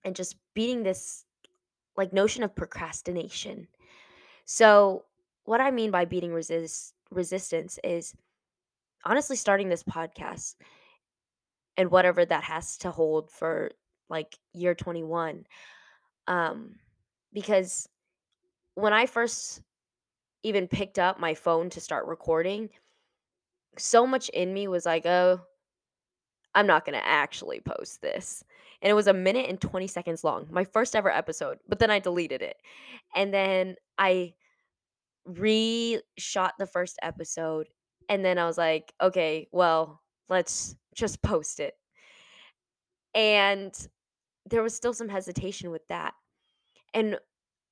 and 0.05 0.17
just 0.17 0.37
beating 0.55 0.83
this 0.83 1.25
like 1.97 2.13
notion 2.13 2.43
of 2.43 2.57
procrastination. 2.57 3.69
So, 4.45 5.05
what 5.45 5.61
I 5.61 5.71
mean 5.71 5.91
by 5.91 6.05
beating 6.05 6.33
resist 6.33 6.95
resistance 7.11 7.79
is 7.85 8.15
honestly 9.05 9.37
starting 9.37 9.69
this 9.69 9.83
podcast 9.83 10.55
and 11.77 11.91
whatever 11.91 12.25
that 12.25 12.45
has 12.45 12.79
to 12.79 12.91
hold 12.91 13.31
for 13.31 13.71
like 14.09 14.37
year 14.53 14.75
21 14.75 15.45
um 16.29 16.75
because 17.33 17.89
when 18.75 18.93
i 18.93 19.07
first 19.07 19.61
even 20.43 20.69
picked 20.69 20.99
up 20.99 21.19
my 21.19 21.35
phone 21.35 21.71
to 21.71 21.81
start 21.81 22.07
recording 22.07 22.69
so 23.79 24.07
much 24.07 24.29
in 24.31 24.53
me 24.53 24.69
was 24.69 24.87
like 24.87 25.07
oh 25.07 25.41
i'm 26.55 26.67
not 26.67 26.85
going 26.85 26.99
to 26.99 27.07
actually 27.07 27.61
post 27.61 28.03
this 28.03 28.45
and 28.83 28.91
it 28.91 28.95
was 28.95 29.07
a 29.07 29.13
minute 29.13 29.49
and 29.49 29.61
20 29.61 29.87
seconds 29.87 30.25
long 30.25 30.47
my 30.51 30.65
first 30.65 30.95
ever 30.95 31.11
episode 31.11 31.59
but 31.69 31.79
then 31.79 31.91
i 31.91 31.99
deleted 31.99 32.43
it 32.43 32.57
and 33.15 33.33
then 33.33 33.75
i 33.99 34.33
re-shot 35.25 36.55
the 36.59 36.67
first 36.67 36.99
episode 37.03 37.69
and 38.09 38.25
then 38.25 38.39
I 38.39 38.47
was 38.47 38.59
like, 38.59 38.93
okay, 39.01 39.49
well, 39.53 40.03
let's 40.29 40.77
just 40.95 41.23
post 41.23 41.61
it. 41.61 41.75
And 43.15 43.73
there 44.49 44.63
was 44.63 44.75
still 44.75 44.93
some 44.95 45.09
hesitation 45.09 45.71
with 45.71 45.87
that. 45.89 46.15
And 46.95 47.19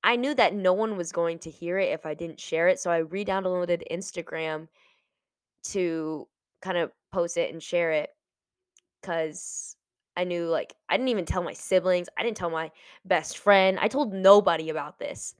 I 0.03 0.15
knew 0.15 0.33
that 0.35 0.55
no 0.55 0.73
one 0.73 0.97
was 0.97 1.11
going 1.11 1.39
to 1.39 1.49
hear 1.49 1.77
it 1.77 1.91
if 1.91 2.05
I 2.05 2.13
didn't 2.13 2.39
share 2.39 2.67
it. 2.67 2.79
So 2.79 2.89
I 2.89 2.97
re 2.97 3.23
downloaded 3.23 3.83
Instagram 3.91 4.67
to 5.63 6.27
kind 6.61 6.77
of 6.77 6.91
post 7.11 7.37
it 7.37 7.53
and 7.53 7.61
share 7.61 7.91
it 7.91 8.09
because 9.01 9.75
I 10.15 10.25
knew, 10.25 10.47
like, 10.47 10.75
I 10.89 10.97
didn't 10.97 11.09
even 11.09 11.25
tell 11.25 11.41
my 11.41 11.53
siblings. 11.53 12.09
I 12.17 12.23
didn't 12.23 12.37
tell 12.37 12.49
my 12.49 12.71
best 13.05 13.37
friend. 13.37 13.79
I 13.79 13.87
told 13.87 14.13
nobody 14.13 14.69
about 14.69 14.99
this. 14.99 15.35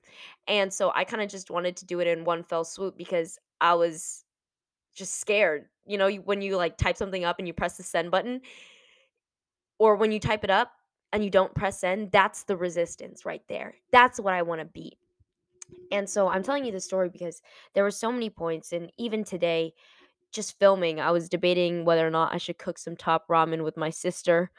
And 0.47 0.73
so 0.73 0.91
I 0.95 1.03
kind 1.03 1.21
of 1.21 1.29
just 1.29 1.51
wanted 1.51 1.75
to 1.77 1.85
do 1.85 1.99
it 1.99 2.07
in 2.07 2.23
one 2.23 2.43
fell 2.43 2.63
swoop 2.63 2.97
because 2.97 3.37
I 3.59 3.73
was 3.73 4.23
just 4.93 5.19
scared. 5.19 5.65
You 5.85 5.97
know, 5.97 6.09
when 6.09 6.41
you 6.41 6.55
like 6.55 6.77
type 6.77 6.97
something 6.97 7.25
up 7.25 7.37
and 7.37 7.47
you 7.47 7.53
press 7.53 7.77
the 7.77 7.83
send 7.83 8.11
button, 8.11 8.41
or 9.77 9.95
when 9.95 10.11
you 10.11 10.19
type 10.19 10.43
it 10.43 10.49
up 10.49 10.71
and 11.11 11.23
you 11.23 11.29
don't 11.29 11.53
press 11.53 11.79
send, 11.79 12.11
that's 12.11 12.43
the 12.43 12.55
resistance 12.55 13.25
right 13.25 13.43
there. 13.49 13.75
That's 13.91 14.19
what 14.19 14.33
I 14.33 14.41
want 14.41 14.61
to 14.61 14.65
beat. 14.65 14.97
And 15.91 16.09
so 16.09 16.29
I'm 16.29 16.43
telling 16.43 16.65
you 16.65 16.71
this 16.71 16.85
story 16.85 17.09
because 17.09 17.41
there 17.73 17.83
were 17.83 17.91
so 17.91 18.11
many 18.11 18.29
points, 18.29 18.73
and 18.73 18.91
even 18.97 19.23
today, 19.23 19.73
just 20.31 20.57
filming, 20.59 20.99
I 20.99 21.11
was 21.11 21.29
debating 21.29 21.85
whether 21.85 22.05
or 22.05 22.11
not 22.11 22.33
I 22.33 22.37
should 22.37 22.57
cook 22.57 22.77
some 22.77 22.95
top 22.95 23.27
ramen 23.27 23.63
with 23.63 23.77
my 23.77 23.89
sister 23.89 24.51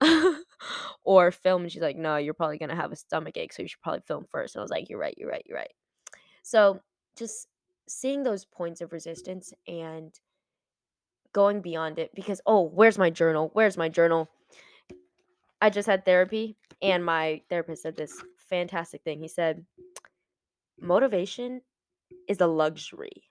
or 1.04 1.30
film. 1.30 1.62
And 1.62 1.72
she's 1.72 1.82
like, 1.82 1.96
No, 1.96 2.16
you're 2.16 2.34
probably 2.34 2.58
going 2.58 2.70
to 2.70 2.76
have 2.76 2.92
a 2.92 2.96
stomach 2.96 3.36
ache. 3.36 3.52
So 3.52 3.62
you 3.62 3.68
should 3.68 3.82
probably 3.82 4.02
film 4.06 4.26
first. 4.30 4.54
And 4.54 4.60
I 4.60 4.64
was 4.64 4.70
like, 4.70 4.88
You're 4.88 4.98
right, 4.98 5.14
you're 5.16 5.30
right, 5.30 5.44
you're 5.46 5.58
right. 5.58 5.72
So 6.42 6.80
just 7.16 7.48
seeing 7.90 8.22
those 8.22 8.44
points 8.44 8.80
of 8.80 8.92
resistance 8.92 9.52
and 9.66 10.12
going 11.32 11.60
beyond 11.60 11.98
it 11.98 12.10
because 12.14 12.40
oh 12.46 12.62
where's 12.62 12.98
my 12.98 13.10
journal 13.10 13.50
where's 13.52 13.76
my 13.76 13.88
journal 13.88 14.28
i 15.60 15.70
just 15.70 15.88
had 15.88 16.04
therapy 16.04 16.56
and 16.82 17.04
my 17.04 17.40
therapist 17.48 17.82
said 17.82 17.96
this 17.96 18.22
fantastic 18.36 19.02
thing 19.02 19.20
he 19.20 19.28
said 19.28 19.64
motivation 20.80 21.60
is 22.28 22.40
a 22.40 22.46
luxury 22.46 23.22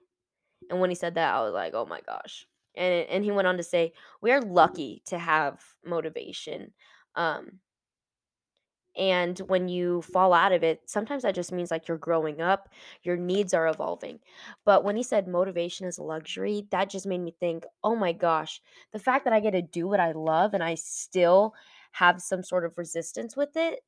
and 0.69 0.79
when 0.79 0.89
he 0.89 0.95
said 0.95 1.15
that 1.15 1.33
i 1.33 1.41
was 1.41 1.53
like 1.53 1.73
oh 1.73 1.85
my 1.85 2.01
gosh 2.01 2.47
and 2.75 3.07
and 3.09 3.23
he 3.23 3.31
went 3.31 3.47
on 3.47 3.57
to 3.57 3.63
say 3.63 3.93
we 4.21 4.31
are 4.31 4.41
lucky 4.41 5.01
to 5.05 5.17
have 5.17 5.63
motivation 5.83 6.71
um 7.15 7.59
and 8.99 9.39
when 9.47 9.69
you 9.69 10.01
fall 10.01 10.33
out 10.33 10.51
of 10.51 10.61
it, 10.61 10.81
sometimes 10.85 11.23
that 11.23 11.33
just 11.33 11.53
means 11.53 11.71
like 11.71 11.87
you're 11.87 11.97
growing 11.97 12.41
up, 12.41 12.67
your 13.03 13.15
needs 13.15 13.53
are 13.53 13.67
evolving. 13.67 14.19
But 14.65 14.83
when 14.83 14.97
he 14.97 15.03
said 15.03 15.25
motivation 15.25 15.87
is 15.87 15.97
a 15.97 16.03
luxury, 16.03 16.67
that 16.71 16.89
just 16.89 17.05
made 17.05 17.21
me 17.21 17.33
think, 17.39 17.65
oh 17.81 17.95
my 17.95 18.11
gosh, 18.11 18.61
the 18.91 18.99
fact 18.99 19.23
that 19.23 19.33
I 19.33 19.39
get 19.39 19.51
to 19.51 19.61
do 19.61 19.87
what 19.87 20.01
I 20.01 20.11
love 20.11 20.53
and 20.53 20.61
I 20.61 20.75
still 20.75 21.53
have 21.93 22.21
some 22.21 22.43
sort 22.43 22.65
of 22.65 22.77
resistance 22.77 23.37
with 23.37 23.55
it, 23.55 23.79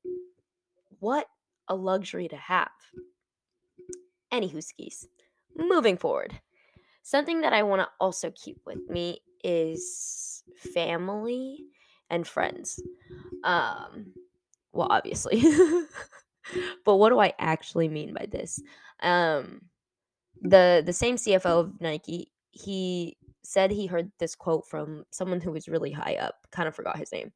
what 1.00 1.28
a 1.68 1.76
luxury 1.76 2.30
to 2.30 2.38
have. 2.38 2.72
Anywho, 4.32 4.64
skis. 4.64 5.08
Moving 5.58 5.98
forward, 5.98 6.40
something 7.04 7.42
that 7.42 7.54
I 7.54 7.64
want 7.64 7.82
to 7.82 7.90
also 8.00 8.32
keep 8.32 8.62
with 8.66 8.90
me 8.90 9.22
is 9.44 10.44
family 10.74 11.66
and 12.10 12.28
friends. 12.28 12.80
Um, 13.44 14.14
well, 14.74 14.88
obviously. 14.90 15.42
but 16.86 16.96
what 16.96 17.10
do 17.10 17.20
I 17.20 17.34
actually 17.40 17.90
mean 17.90 18.14
by 18.14 18.28
this? 18.30 18.62
Um, 19.02 19.62
the 20.42 20.82
the 20.86 20.94
same 20.94 21.16
CFO 21.16 21.60
of 21.60 21.82
Nike, 21.82 22.32
he 22.52 23.18
said 23.44 23.72
he 23.72 23.86
heard 23.86 24.12
this 24.20 24.36
quote 24.36 24.68
from 24.68 25.06
someone 25.12 25.42
who 25.42 25.52
was 25.52 25.68
really 25.68 25.92
high 25.92 26.16
up. 26.16 26.36
Kind 26.52 26.68
of 26.68 26.76
forgot 26.76 26.98
his 26.98 27.12
name, 27.12 27.32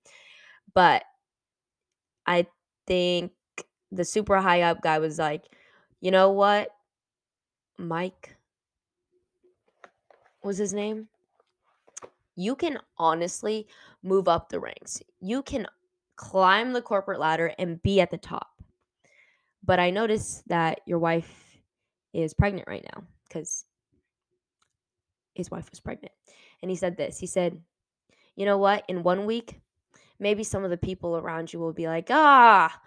but 0.73 1.03
I 2.25 2.47
think 2.87 3.31
the 3.91 4.05
super 4.05 4.37
high 4.37 4.61
up 4.61 4.81
guy 4.81 4.99
was 4.99 5.19
like, 5.19 5.43
you 6.01 6.11
know 6.11 6.31
what, 6.31 6.69
Mike 7.77 8.34
was 10.45 10.57
his 10.57 10.73
name. 10.73 11.09
You 12.35 12.55
can 12.55 12.79
honestly 12.97 13.67
move 14.03 14.27
up 14.27 14.49
the 14.49 14.59
ranks. 14.59 15.01
You 15.19 15.41
can 15.41 15.67
climb 16.15 16.73
the 16.73 16.81
corporate 16.81 17.19
ladder 17.19 17.53
and 17.57 17.81
be 17.81 17.99
at 17.99 18.11
the 18.11 18.17
top. 18.17 18.51
But 19.63 19.79
I 19.79 19.89
noticed 19.89 20.47
that 20.47 20.81
your 20.85 20.99
wife 20.99 21.57
is 22.13 22.33
pregnant 22.33 22.67
right 22.67 22.85
now 22.95 23.03
because 23.27 23.65
his 25.33 25.49
wife 25.49 25.69
was 25.71 25.79
pregnant. 25.79 26.13
And 26.61 26.69
he 26.69 26.77
said 26.77 26.95
this. 26.95 27.19
He 27.19 27.27
said, 27.27 27.61
"You 28.35 28.45
know 28.45 28.57
what? 28.57 28.85
In 28.87 29.03
1 29.03 29.25
week, 29.25 29.59
maybe 30.19 30.43
some 30.43 30.63
of 30.63 30.69
the 30.69 30.77
people 30.77 31.17
around 31.17 31.51
you 31.51 31.59
will 31.59 31.73
be 31.73 31.87
like, 31.87 32.07
"Ah, 32.09 32.81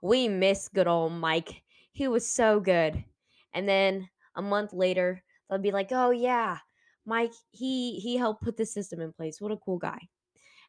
we 0.00 0.26
miss 0.26 0.68
good 0.68 0.88
old 0.88 1.12
Mike. 1.12 1.62
He 1.92 2.08
was 2.08 2.26
so 2.26 2.58
good." 2.58 3.04
And 3.52 3.68
then 3.68 4.08
a 4.34 4.42
month 4.42 4.72
later, 4.72 5.22
they'll 5.48 5.58
be 5.58 5.70
like, 5.70 5.92
"Oh 5.92 6.10
yeah, 6.10 6.58
Mike, 7.06 7.32
he 7.50 8.00
he 8.00 8.16
helped 8.16 8.42
put 8.42 8.56
the 8.56 8.66
system 8.66 9.00
in 9.00 9.12
place. 9.12 9.40
What 9.40 9.52
a 9.52 9.56
cool 9.56 9.78
guy." 9.78 10.08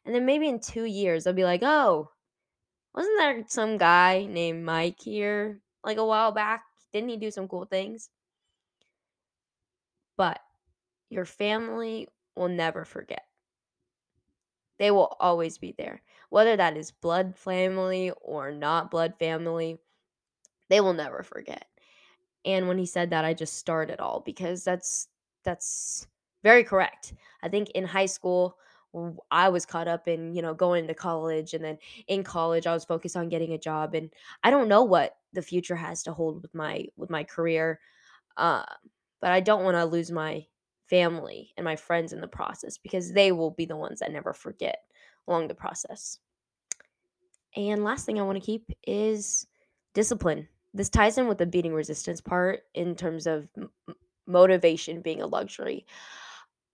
And 0.04 0.14
then 0.14 0.26
maybe 0.26 0.48
in 0.48 0.60
2 0.60 0.84
years, 0.84 1.26
I'll 1.26 1.34
be 1.34 1.44
like, 1.44 1.62
"Oh, 1.62 2.10
wasn't 2.94 3.18
there 3.18 3.44
some 3.48 3.78
guy 3.78 4.26
named 4.26 4.64
Mike 4.64 5.00
here 5.00 5.62
like 5.84 5.98
a 5.98 6.06
while 6.06 6.32
back? 6.32 6.64
Didn't 6.92 7.10
he 7.10 7.16
do 7.18 7.30
some 7.30 7.48
cool 7.48 7.66
things?" 7.66 8.10
But 10.16 10.40
your 11.10 11.24
family 11.24 12.08
will 12.36 12.48
never 12.48 12.84
forget. 12.84 13.26
They 14.78 14.90
will 14.90 15.16
always 15.20 15.58
be 15.58 15.72
there. 15.72 16.02
Whether 16.30 16.56
that 16.56 16.76
is 16.76 16.90
blood 16.90 17.36
family 17.36 18.10
or 18.20 18.50
not 18.52 18.90
blood 18.90 19.16
family, 19.18 19.78
they 20.68 20.80
will 20.80 20.94
never 20.94 21.22
forget. 21.22 21.66
And 22.44 22.68
when 22.68 22.78
he 22.78 22.86
said 22.86 23.10
that, 23.10 23.24
I 23.24 23.34
just 23.34 23.54
started 23.56 24.00
all 24.00 24.20
because 24.20 24.64
that's 24.64 25.08
that's 25.44 26.06
very 26.44 26.64
correct. 26.64 27.14
I 27.42 27.48
think 27.48 27.70
in 27.70 27.84
high 27.84 28.06
school 28.06 28.58
I 29.32 29.48
was 29.48 29.66
caught 29.66 29.88
up 29.88 30.06
in, 30.06 30.34
you 30.34 30.42
know, 30.42 30.54
going 30.54 30.86
to 30.86 30.94
college 30.94 31.54
and 31.54 31.64
then 31.64 31.78
in 32.06 32.22
college 32.22 32.66
I 32.66 32.74
was 32.74 32.84
focused 32.84 33.16
on 33.16 33.28
getting 33.28 33.52
a 33.52 33.58
job 33.58 33.94
and 33.94 34.10
I 34.44 34.50
don't 34.50 34.68
know 34.68 34.84
what 34.84 35.16
the 35.32 35.42
future 35.42 35.76
has 35.76 36.04
to 36.04 36.12
hold 36.12 36.42
with 36.42 36.54
my 36.54 36.86
with 36.96 37.10
my 37.10 37.24
career. 37.24 37.80
Uh, 38.36 38.64
but 39.20 39.32
I 39.32 39.40
don't 39.40 39.64
want 39.64 39.76
to 39.76 39.86
lose 39.86 40.12
my 40.12 40.46
family 40.88 41.52
and 41.56 41.64
my 41.64 41.76
friends 41.76 42.12
in 42.12 42.20
the 42.20 42.28
process 42.28 42.78
because 42.78 43.12
they 43.12 43.32
will 43.32 43.52
be 43.52 43.66
the 43.66 43.76
ones 43.76 44.00
that 44.00 44.12
never 44.12 44.32
forget 44.34 44.80
along 45.28 45.48
the 45.48 45.54
process. 45.56 46.18
And 47.56 47.84
last 47.84 48.04
thing 48.06 48.18
I 48.18 48.22
want 48.24 48.36
to 48.38 48.44
keep 48.44 48.70
is 48.86 49.46
discipline. 49.94 50.48
This 50.72 50.90
ties 50.90 51.18
in 51.18 51.28
with 51.28 51.38
the 51.38 51.46
beating 51.46 51.72
resistance 51.72 52.20
part 52.20 52.64
in 52.74 52.96
terms 52.96 53.26
of 53.26 53.48
m- 53.56 53.70
motivation 54.26 55.02
being 55.02 55.22
a 55.22 55.26
luxury. 55.26 55.86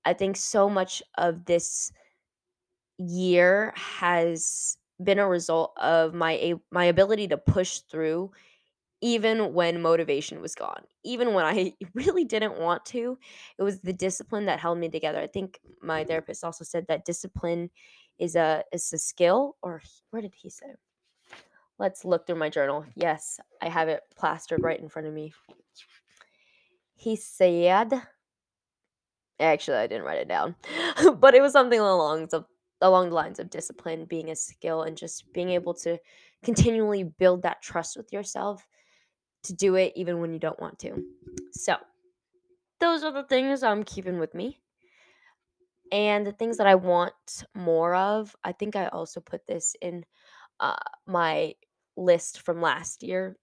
I 0.04 0.12
think 0.14 0.36
so 0.36 0.68
much 0.68 1.02
of 1.18 1.44
this 1.44 1.92
year 2.98 3.72
has 3.76 4.76
been 5.02 5.18
a 5.18 5.28
result 5.28 5.72
of 5.78 6.14
my 6.14 6.32
a- 6.32 6.60
my 6.70 6.84
ability 6.84 7.28
to 7.28 7.38
push 7.38 7.78
through 7.90 8.30
even 9.02 9.54
when 9.54 9.80
motivation 9.80 10.42
was 10.42 10.54
gone. 10.54 10.84
Even 11.04 11.32
when 11.32 11.44
I 11.44 11.72
really 11.94 12.24
didn't 12.24 12.58
want 12.58 12.84
to, 12.86 13.18
it 13.58 13.62
was 13.62 13.80
the 13.80 13.92
discipline 13.92 14.46
that 14.46 14.60
held 14.60 14.78
me 14.78 14.88
together. 14.88 15.20
I 15.20 15.26
think 15.26 15.58
my 15.82 16.00
mm-hmm. 16.00 16.08
therapist 16.08 16.44
also 16.44 16.64
said 16.64 16.86
that 16.88 17.04
discipline 17.04 17.70
is 18.18 18.36
a 18.36 18.62
is 18.72 18.92
a 18.92 18.98
skill 18.98 19.56
or 19.62 19.82
where 20.10 20.22
did 20.22 20.34
he 20.34 20.50
say? 20.50 20.66
Let's 21.78 22.04
look 22.04 22.26
through 22.26 22.36
my 22.36 22.50
journal. 22.50 22.84
Yes, 22.94 23.40
I 23.62 23.70
have 23.70 23.88
it 23.88 24.02
plastered 24.18 24.62
right 24.62 24.78
in 24.78 24.90
front 24.90 25.08
of 25.08 25.14
me. 25.14 25.32
He 26.94 27.16
said 27.16 27.90
actually 29.40 29.78
I 29.78 29.86
didn't 29.86 30.04
write 30.04 30.18
it 30.20 30.28
down. 30.28 30.56
but 31.18 31.34
it 31.34 31.42
was 31.42 31.52
something 31.52 31.80
along 31.80 32.28
the 32.28 32.44
along 32.80 33.10
the 33.10 33.14
lines 33.14 33.38
of 33.38 33.50
discipline 33.50 34.06
being 34.06 34.30
a 34.30 34.36
skill 34.36 34.82
and 34.82 34.96
just 34.96 35.32
being 35.32 35.50
able 35.50 35.74
to 35.74 35.98
continually 36.42 37.02
build 37.04 37.42
that 37.42 37.60
trust 37.62 37.96
with 37.96 38.12
yourself 38.12 38.66
to 39.44 39.54
do 39.54 39.74
it 39.76 39.92
even 39.96 40.20
when 40.20 40.32
you 40.32 40.38
don't 40.38 40.60
want 40.60 40.78
to. 40.80 41.04
So, 41.52 41.76
those 42.80 43.04
are 43.04 43.12
the 43.12 43.22
things 43.24 43.62
I'm 43.62 43.84
keeping 43.84 44.18
with 44.18 44.34
me. 44.34 44.60
And 45.92 46.26
the 46.26 46.32
things 46.32 46.56
that 46.58 46.66
I 46.68 46.76
want 46.76 47.44
more 47.54 47.94
of, 47.94 48.36
I 48.44 48.52
think 48.52 48.76
I 48.76 48.86
also 48.88 49.20
put 49.20 49.46
this 49.46 49.74
in 49.80 50.04
uh, 50.60 50.76
my 51.06 51.54
list 51.96 52.42
from 52.42 52.60
last 52.60 53.02
year. 53.02 53.38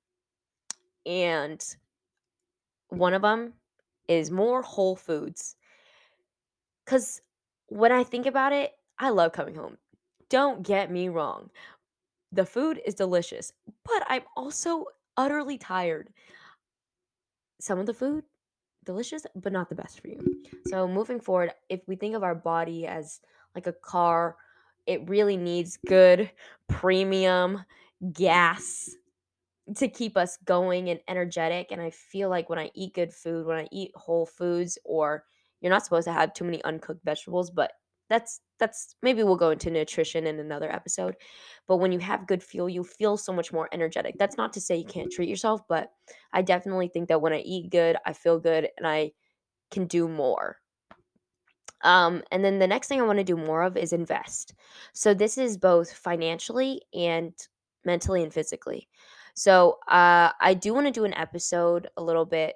And 1.06 1.64
one 2.90 3.14
of 3.14 3.22
them 3.22 3.54
is 4.08 4.32
more 4.32 4.62
whole 4.62 4.96
foods. 4.96 5.57
Because 6.88 7.22
when 7.68 7.92
I 7.92 8.06
think 8.06 8.26
about 8.26 8.54
it, 8.54 8.72
I 8.98 9.10
love 9.10 9.34
coming 9.34 9.56
home. 9.56 9.78
Don't 10.30 10.64
get 10.64 10.90
me 10.90 11.10
wrong. 11.10 11.50
The 12.32 12.46
food 12.46 12.82
is 12.86 12.96
delicious, 12.96 13.52
but 13.84 14.06
I'm 14.08 14.24
also 14.38 14.86
utterly 15.18 15.58
tired. 15.58 16.10
Some 17.60 17.78
of 17.78 17.88
the 17.88 17.94
food 17.94 18.24
delicious, 18.86 19.26
but 19.36 19.52
not 19.52 19.68
the 19.68 19.76
best 19.76 20.00
for 20.00 20.08
you. 20.08 20.44
So 20.68 20.88
moving 20.88 21.20
forward, 21.20 21.52
if 21.68 21.82
we 21.88 21.98
think 21.98 22.16
of 22.16 22.24
our 22.24 22.36
body 22.36 22.88
as 22.88 23.20
like 23.54 23.68
a 23.68 23.74
car, 23.74 24.38
it 24.86 25.08
really 25.10 25.36
needs 25.36 25.78
good 25.88 26.32
premium 26.70 27.66
gas 28.14 28.90
to 29.76 29.90
keep 29.90 30.16
us 30.16 30.38
going 30.46 30.90
and 30.90 31.02
energetic. 31.10 31.68
And 31.72 31.82
I 31.82 31.90
feel 31.90 32.30
like 32.30 32.50
when 32.50 32.60
I 32.60 32.72
eat 32.74 32.94
good 32.94 33.14
food, 33.14 33.46
when 33.46 33.58
I 33.58 33.68
eat 33.74 33.92
whole 33.96 34.26
foods, 34.26 34.78
or 34.86 35.26
you're 35.62 35.72
not 35.72 35.84
supposed 35.84 36.06
to 36.06 36.14
have 36.14 36.34
too 36.34 36.46
many 36.46 36.64
uncooked 36.64 37.04
vegetables, 37.04 37.52
but 37.52 37.72
that's 38.10 38.42
that's 38.60 38.96
maybe 39.02 39.24
we'll 39.24 39.36
go 39.36 39.52
into 39.52 39.70
nutrition 39.70 40.28
in 40.28 40.40
another 40.40 40.72
episode. 40.72 41.16
But 41.68 41.78
when 41.78 41.92
you 41.92 42.00
have 42.00 42.28
good 42.28 42.42
fuel, 42.42 42.70
you 42.70 42.84
feel 42.84 43.18
so 43.18 43.34
much 43.34 43.52
more 43.52 43.70
energetic. 43.72 44.16
That's 44.18 44.38
not 44.38 44.54
to 44.54 44.62
say 44.62 44.78
you 44.78 44.86
can't 44.86 45.12
treat 45.12 45.30
yourself, 45.30 45.62
but 45.68 45.92
I 46.34 46.42
definitely 46.42 46.88
think 46.88 47.10
that 47.10 47.22
when 47.22 47.34
I 47.34 47.40
eat 47.40 47.70
good, 47.70 47.98
I 48.06 48.14
feel 48.14 48.40
good 48.40 48.70
and 48.78 48.88
I 48.88 49.12
can 49.72 49.86
do 49.86 50.08
more. 50.08 50.58
Um, 51.84 52.24
and 52.32 52.44
then 52.44 52.60
the 52.60 52.68
next 52.68 52.88
thing 52.88 53.00
I 53.00 53.06
want 53.06 53.20
to 53.20 53.24
do 53.24 53.38
more 53.38 53.62
of 53.64 53.78
is 53.78 53.94
invest. 53.94 54.56
So 54.94 55.14
this 55.14 55.38
is 55.38 55.58
both 55.58 55.92
financially 55.94 56.82
and 56.94 57.34
mentally 57.86 58.24
and 58.24 58.34
physically. 58.34 58.88
So 59.36 59.78
uh, 59.88 60.32
I 60.42 60.56
do 60.56 60.74
want 60.74 60.88
to 60.88 60.92
do 60.92 61.06
an 61.06 61.14
episode 61.14 61.88
a 61.98 62.04
little 62.04 62.26
bit 62.26 62.56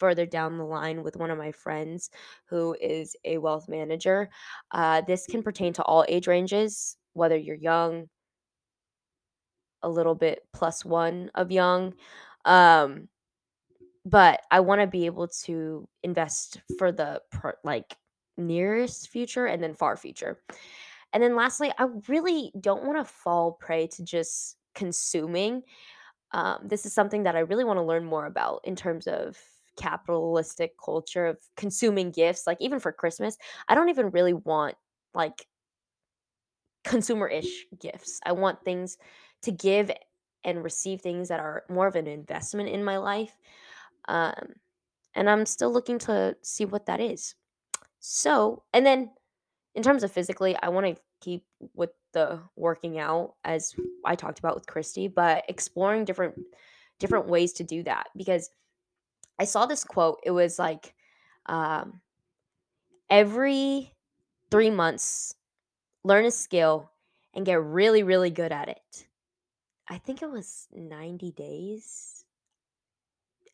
further 0.00 0.26
down 0.26 0.58
the 0.58 0.64
line 0.64 1.04
with 1.04 1.16
one 1.16 1.30
of 1.30 1.38
my 1.38 1.52
friends 1.52 2.10
who 2.46 2.74
is 2.80 3.14
a 3.24 3.38
wealth 3.38 3.68
manager. 3.68 4.28
Uh, 4.72 5.02
this 5.02 5.26
can 5.26 5.42
pertain 5.42 5.72
to 5.74 5.82
all 5.84 6.04
age 6.08 6.26
ranges, 6.26 6.96
whether 7.12 7.36
you're 7.36 7.54
young, 7.54 8.08
a 9.82 9.88
little 9.88 10.14
bit 10.14 10.40
plus 10.52 10.84
one 10.84 11.30
of 11.36 11.52
young. 11.52 11.94
Um, 12.44 13.08
but 14.04 14.40
I 14.50 14.60
want 14.60 14.80
to 14.80 14.86
be 14.86 15.06
able 15.06 15.28
to 15.44 15.86
invest 16.02 16.60
for 16.78 16.90
the 16.90 17.20
per, 17.30 17.54
like 17.62 17.94
nearest 18.36 19.10
future 19.10 19.46
and 19.46 19.62
then 19.62 19.74
far 19.74 19.96
future. 19.96 20.40
And 21.12 21.22
then 21.22 21.36
lastly, 21.36 21.72
I 21.78 21.86
really 22.08 22.52
don't 22.58 22.84
want 22.84 22.98
to 22.98 23.12
fall 23.12 23.52
prey 23.52 23.88
to 23.88 24.04
just 24.04 24.56
consuming. 24.74 25.62
Um, 26.32 26.60
this 26.64 26.86
is 26.86 26.92
something 26.92 27.24
that 27.24 27.36
I 27.36 27.40
really 27.40 27.64
want 27.64 27.78
to 27.78 27.84
learn 27.84 28.04
more 28.04 28.26
about 28.26 28.60
in 28.64 28.76
terms 28.76 29.06
of 29.06 29.36
capitalistic 29.80 30.72
culture 30.82 31.26
of 31.26 31.38
consuming 31.56 32.10
gifts. 32.10 32.46
Like 32.46 32.58
even 32.60 32.78
for 32.80 32.92
Christmas, 32.92 33.36
I 33.68 33.74
don't 33.74 33.88
even 33.88 34.10
really 34.10 34.34
want 34.34 34.74
like 35.14 35.46
consumer-ish 36.84 37.66
gifts. 37.78 38.20
I 38.24 38.32
want 38.32 38.64
things 38.64 38.98
to 39.42 39.52
give 39.52 39.90
and 40.44 40.62
receive 40.64 41.00
things 41.00 41.28
that 41.28 41.40
are 41.40 41.64
more 41.68 41.86
of 41.86 41.96
an 41.96 42.06
investment 42.06 42.68
in 42.68 42.84
my 42.84 42.96
life. 42.96 43.36
Um, 44.08 44.54
and 45.14 45.28
I'm 45.28 45.44
still 45.46 45.72
looking 45.72 45.98
to 46.00 46.36
see 46.42 46.64
what 46.64 46.86
that 46.86 47.00
is. 47.00 47.34
So, 47.98 48.62
and 48.72 48.86
then 48.86 49.10
in 49.74 49.82
terms 49.82 50.02
of 50.02 50.12
physically, 50.12 50.56
I 50.62 50.68
want 50.68 50.86
to 50.86 51.02
keep 51.20 51.44
with 51.74 51.90
the 52.12 52.40
working 52.56 52.98
out 52.98 53.34
as 53.44 53.74
I 54.04 54.14
talked 54.14 54.38
about 54.38 54.54
with 54.54 54.66
Christy, 54.66 55.08
but 55.08 55.44
exploring 55.48 56.04
different 56.04 56.34
different 56.98 57.28
ways 57.28 57.52
to 57.54 57.64
do 57.64 57.82
that 57.82 58.08
because 58.16 58.50
I 59.40 59.44
saw 59.44 59.64
this 59.66 59.84
quote. 59.84 60.20
It 60.22 60.32
was 60.32 60.58
like 60.58 60.94
um, 61.46 62.02
every 63.08 63.94
three 64.50 64.70
months, 64.70 65.34
learn 66.04 66.26
a 66.26 66.30
skill 66.30 66.90
and 67.34 67.46
get 67.46 67.62
really, 67.62 68.02
really 68.02 68.30
good 68.30 68.52
at 68.52 68.68
it. 68.68 69.06
I 69.88 69.98
think 69.98 70.22
it 70.22 70.30
was 70.30 70.68
90 70.74 71.32
days. 71.32 72.24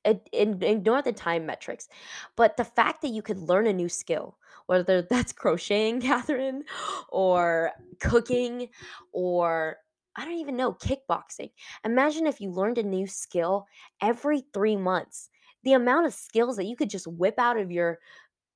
Ig- 0.04 0.28
ig- 0.32 0.62
Ignore 0.62 1.02
the 1.02 1.12
time 1.12 1.46
metrics, 1.46 1.88
but 2.36 2.56
the 2.56 2.64
fact 2.64 3.02
that 3.02 3.08
you 3.10 3.22
could 3.22 3.38
learn 3.38 3.66
a 3.66 3.72
new 3.72 3.88
skill, 3.88 4.38
whether 4.66 5.02
that's 5.02 5.32
crocheting, 5.34 6.00
Catherine, 6.00 6.64
or 7.08 7.72
cooking, 8.00 8.68
or 9.12 9.78
I 10.16 10.24
don't 10.24 10.38
even 10.38 10.56
know, 10.56 10.72
kickboxing. 10.74 11.50
Imagine 11.84 12.26
if 12.26 12.40
you 12.40 12.50
learned 12.50 12.78
a 12.78 12.82
new 12.82 13.06
skill 13.06 13.66
every 14.00 14.44
three 14.54 14.76
months. 14.76 15.28
The 15.66 15.74
amount 15.74 16.06
of 16.06 16.14
skills 16.14 16.56
that 16.56 16.64
you 16.64 16.76
could 16.76 16.90
just 16.90 17.06
whip 17.06 17.38
out 17.38 17.58
of 17.58 17.70
your 17.70 17.98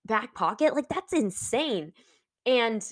back 0.06 0.34
pocket, 0.34 0.74
like 0.74 0.88
that's 0.88 1.12
insane. 1.12 1.92
And 2.46 2.82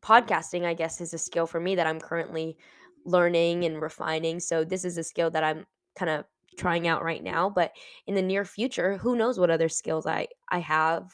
podcasting, 0.00 0.64
I 0.64 0.74
guess, 0.74 1.00
is 1.00 1.14
a 1.14 1.18
skill 1.18 1.46
for 1.46 1.60
me 1.60 1.74
that 1.76 1.86
I'm 1.86 2.00
currently 2.00 2.56
learning 3.04 3.64
and 3.64 3.80
refining. 3.80 4.40
So 4.40 4.64
this 4.64 4.84
is 4.84 4.98
a 4.98 5.04
skill 5.04 5.30
that 5.30 5.44
I'm 5.44 5.66
kind 5.96 6.10
of 6.10 6.24
trying 6.56 6.88
out 6.88 7.04
right 7.04 7.22
now. 7.22 7.50
But 7.50 7.72
in 8.06 8.14
the 8.14 8.22
near 8.22 8.44
future, 8.44 8.96
who 8.96 9.16
knows 9.16 9.38
what 9.38 9.50
other 9.50 9.68
skills 9.68 10.06
I 10.06 10.28
I 10.50 10.60
have 10.60 11.12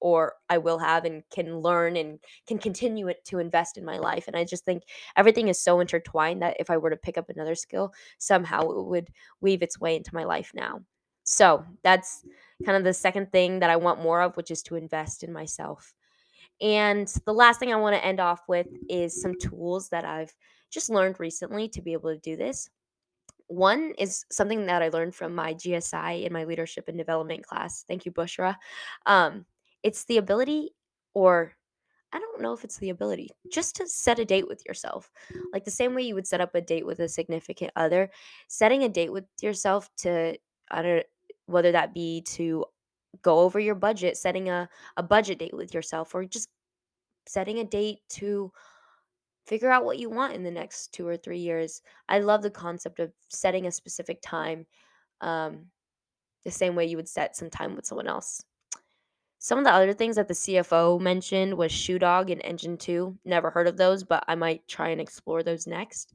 or 0.00 0.34
I 0.50 0.58
will 0.58 0.78
have 0.78 1.04
and 1.04 1.22
can 1.30 1.58
learn 1.58 1.96
and 1.96 2.18
can 2.46 2.58
continue 2.58 3.08
it 3.08 3.24
to 3.26 3.38
invest 3.38 3.78
in 3.78 3.84
my 3.84 3.98
life. 3.98 4.26
And 4.26 4.36
I 4.36 4.44
just 4.44 4.64
think 4.64 4.84
everything 5.16 5.48
is 5.48 5.58
so 5.58 5.80
intertwined 5.80 6.42
that 6.42 6.56
if 6.60 6.70
I 6.70 6.76
were 6.76 6.90
to 6.90 6.96
pick 6.96 7.16
up 7.18 7.30
another 7.30 7.54
skill, 7.54 7.92
somehow 8.18 8.60
it 8.70 8.86
would 8.86 9.08
weave 9.40 9.62
its 9.62 9.80
way 9.80 9.96
into 9.96 10.14
my 10.14 10.24
life 10.24 10.52
now. 10.54 10.82
So 11.26 11.64
that's 11.82 12.24
kind 12.64 12.78
of 12.78 12.84
the 12.84 12.94
second 12.94 13.30
thing 13.32 13.58
that 13.58 13.68
I 13.68 13.76
want 13.76 14.02
more 14.02 14.22
of, 14.22 14.36
which 14.36 14.50
is 14.50 14.62
to 14.64 14.76
invest 14.76 15.24
in 15.24 15.32
myself. 15.32 15.92
And 16.60 17.06
the 17.26 17.34
last 17.34 17.60
thing 17.60 17.72
I 17.72 17.76
want 17.76 17.96
to 17.96 18.04
end 18.04 18.20
off 18.20 18.42
with 18.48 18.68
is 18.88 19.20
some 19.20 19.38
tools 19.38 19.88
that 19.90 20.04
I've 20.04 20.34
just 20.70 20.88
learned 20.88 21.20
recently 21.20 21.68
to 21.68 21.82
be 21.82 21.92
able 21.92 22.10
to 22.14 22.18
do 22.18 22.36
this. 22.36 22.70
One 23.48 23.92
is 23.98 24.24
something 24.30 24.66
that 24.66 24.82
I 24.82 24.88
learned 24.88 25.14
from 25.14 25.34
my 25.34 25.54
GSI 25.54 26.24
in 26.24 26.32
my 26.32 26.44
leadership 26.44 26.88
and 26.88 26.96
development 26.96 27.44
class. 27.44 27.84
Thank 27.86 28.06
you, 28.06 28.12
Bushra. 28.12 28.56
Um, 29.04 29.44
it's 29.82 30.04
the 30.04 30.16
ability, 30.16 30.70
or 31.12 31.52
I 32.12 32.18
don't 32.18 32.40
know 32.40 32.52
if 32.52 32.64
it's 32.64 32.78
the 32.78 32.90
ability, 32.90 33.30
just 33.52 33.76
to 33.76 33.86
set 33.86 34.18
a 34.18 34.24
date 34.24 34.48
with 34.48 34.64
yourself. 34.64 35.10
Like 35.52 35.64
the 35.64 35.70
same 35.70 35.94
way 35.94 36.02
you 36.02 36.14
would 36.14 36.26
set 36.26 36.40
up 36.40 36.54
a 36.54 36.60
date 36.60 36.86
with 36.86 37.00
a 37.00 37.08
significant 37.08 37.72
other, 37.76 38.10
setting 38.48 38.84
a 38.84 38.88
date 38.88 39.12
with 39.12 39.26
yourself 39.42 39.90
to, 39.98 40.36
I 40.70 40.82
don't 40.82 41.06
whether 41.46 41.72
that 41.72 41.94
be 41.94 42.22
to 42.22 42.64
go 43.22 43.40
over 43.40 43.58
your 43.58 43.74
budget, 43.74 44.16
setting 44.16 44.48
a, 44.48 44.68
a 44.96 45.02
budget 45.02 45.38
date 45.38 45.54
with 45.54 45.72
yourself, 45.72 46.14
or 46.14 46.24
just 46.24 46.48
setting 47.26 47.58
a 47.58 47.64
date 47.64 47.98
to 48.08 48.52
figure 49.46 49.70
out 49.70 49.84
what 49.84 49.98
you 49.98 50.10
want 50.10 50.34
in 50.34 50.42
the 50.42 50.50
next 50.50 50.92
two 50.92 51.06
or 51.06 51.16
three 51.16 51.38
years. 51.38 51.82
I 52.08 52.18
love 52.18 52.42
the 52.42 52.50
concept 52.50 53.00
of 53.00 53.12
setting 53.28 53.66
a 53.66 53.72
specific 53.72 54.20
time, 54.22 54.66
um, 55.20 55.66
the 56.44 56.50
same 56.50 56.74
way 56.74 56.86
you 56.86 56.96
would 56.96 57.08
set 57.08 57.36
some 57.36 57.50
time 57.50 57.76
with 57.76 57.86
someone 57.86 58.08
else. 58.08 58.44
Some 59.38 59.58
of 59.58 59.64
the 59.64 59.72
other 59.72 59.92
things 59.92 60.16
that 60.16 60.28
the 60.28 60.34
CFO 60.34 61.00
mentioned 61.00 61.54
was 61.54 61.70
Shoe 61.70 61.98
Dog 61.98 62.30
and 62.30 62.40
Engine 62.44 62.76
2. 62.76 63.16
Never 63.24 63.50
heard 63.50 63.68
of 63.68 63.76
those, 63.76 64.02
but 64.02 64.24
I 64.26 64.34
might 64.34 64.66
try 64.66 64.88
and 64.88 65.00
explore 65.00 65.42
those 65.42 65.66
next. 65.66 66.14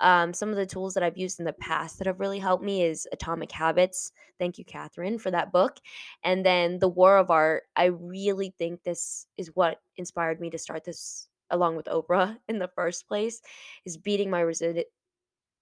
Um, 0.00 0.32
some 0.34 0.50
of 0.50 0.56
the 0.56 0.66
tools 0.66 0.94
that 0.94 1.02
I've 1.02 1.16
used 1.16 1.38
in 1.38 1.46
the 1.46 1.52
past 1.52 1.98
that 1.98 2.06
have 2.06 2.20
really 2.20 2.38
helped 2.38 2.64
me 2.64 2.82
is 2.82 3.06
Atomic 3.12 3.52
Habits. 3.52 4.12
Thank 4.38 4.58
you, 4.58 4.64
Catherine, 4.64 5.18
for 5.18 5.30
that 5.30 5.52
book. 5.52 5.78
And 6.24 6.44
then 6.44 6.78
The 6.78 6.88
War 6.88 7.16
of 7.16 7.30
Art. 7.30 7.64
I 7.76 7.86
really 7.86 8.54
think 8.58 8.82
this 8.82 9.26
is 9.36 9.50
what 9.54 9.80
inspired 9.96 10.40
me 10.40 10.50
to 10.50 10.58
start 10.58 10.84
this 10.84 11.28
along 11.50 11.76
with 11.76 11.86
Oprah 11.86 12.36
in 12.48 12.58
the 12.58 12.70
first 12.74 13.06
place, 13.06 13.40
is 13.84 13.96
beating 13.96 14.30
my 14.30 14.42
resi- 14.42 14.84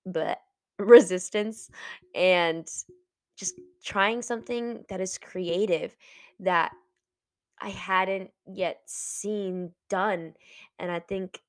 but 0.06 0.38
resistance 0.78 1.70
and 2.14 2.68
just 3.36 3.54
trying 3.84 4.22
something 4.22 4.84
that 4.88 5.00
is 5.00 5.18
creative 5.18 5.96
that 6.40 6.72
I 7.60 7.68
hadn't 7.68 8.30
yet 8.46 8.80
seen 8.86 9.72
done. 9.88 10.34
And 10.78 10.90
I 10.90 10.98
think 10.98 11.40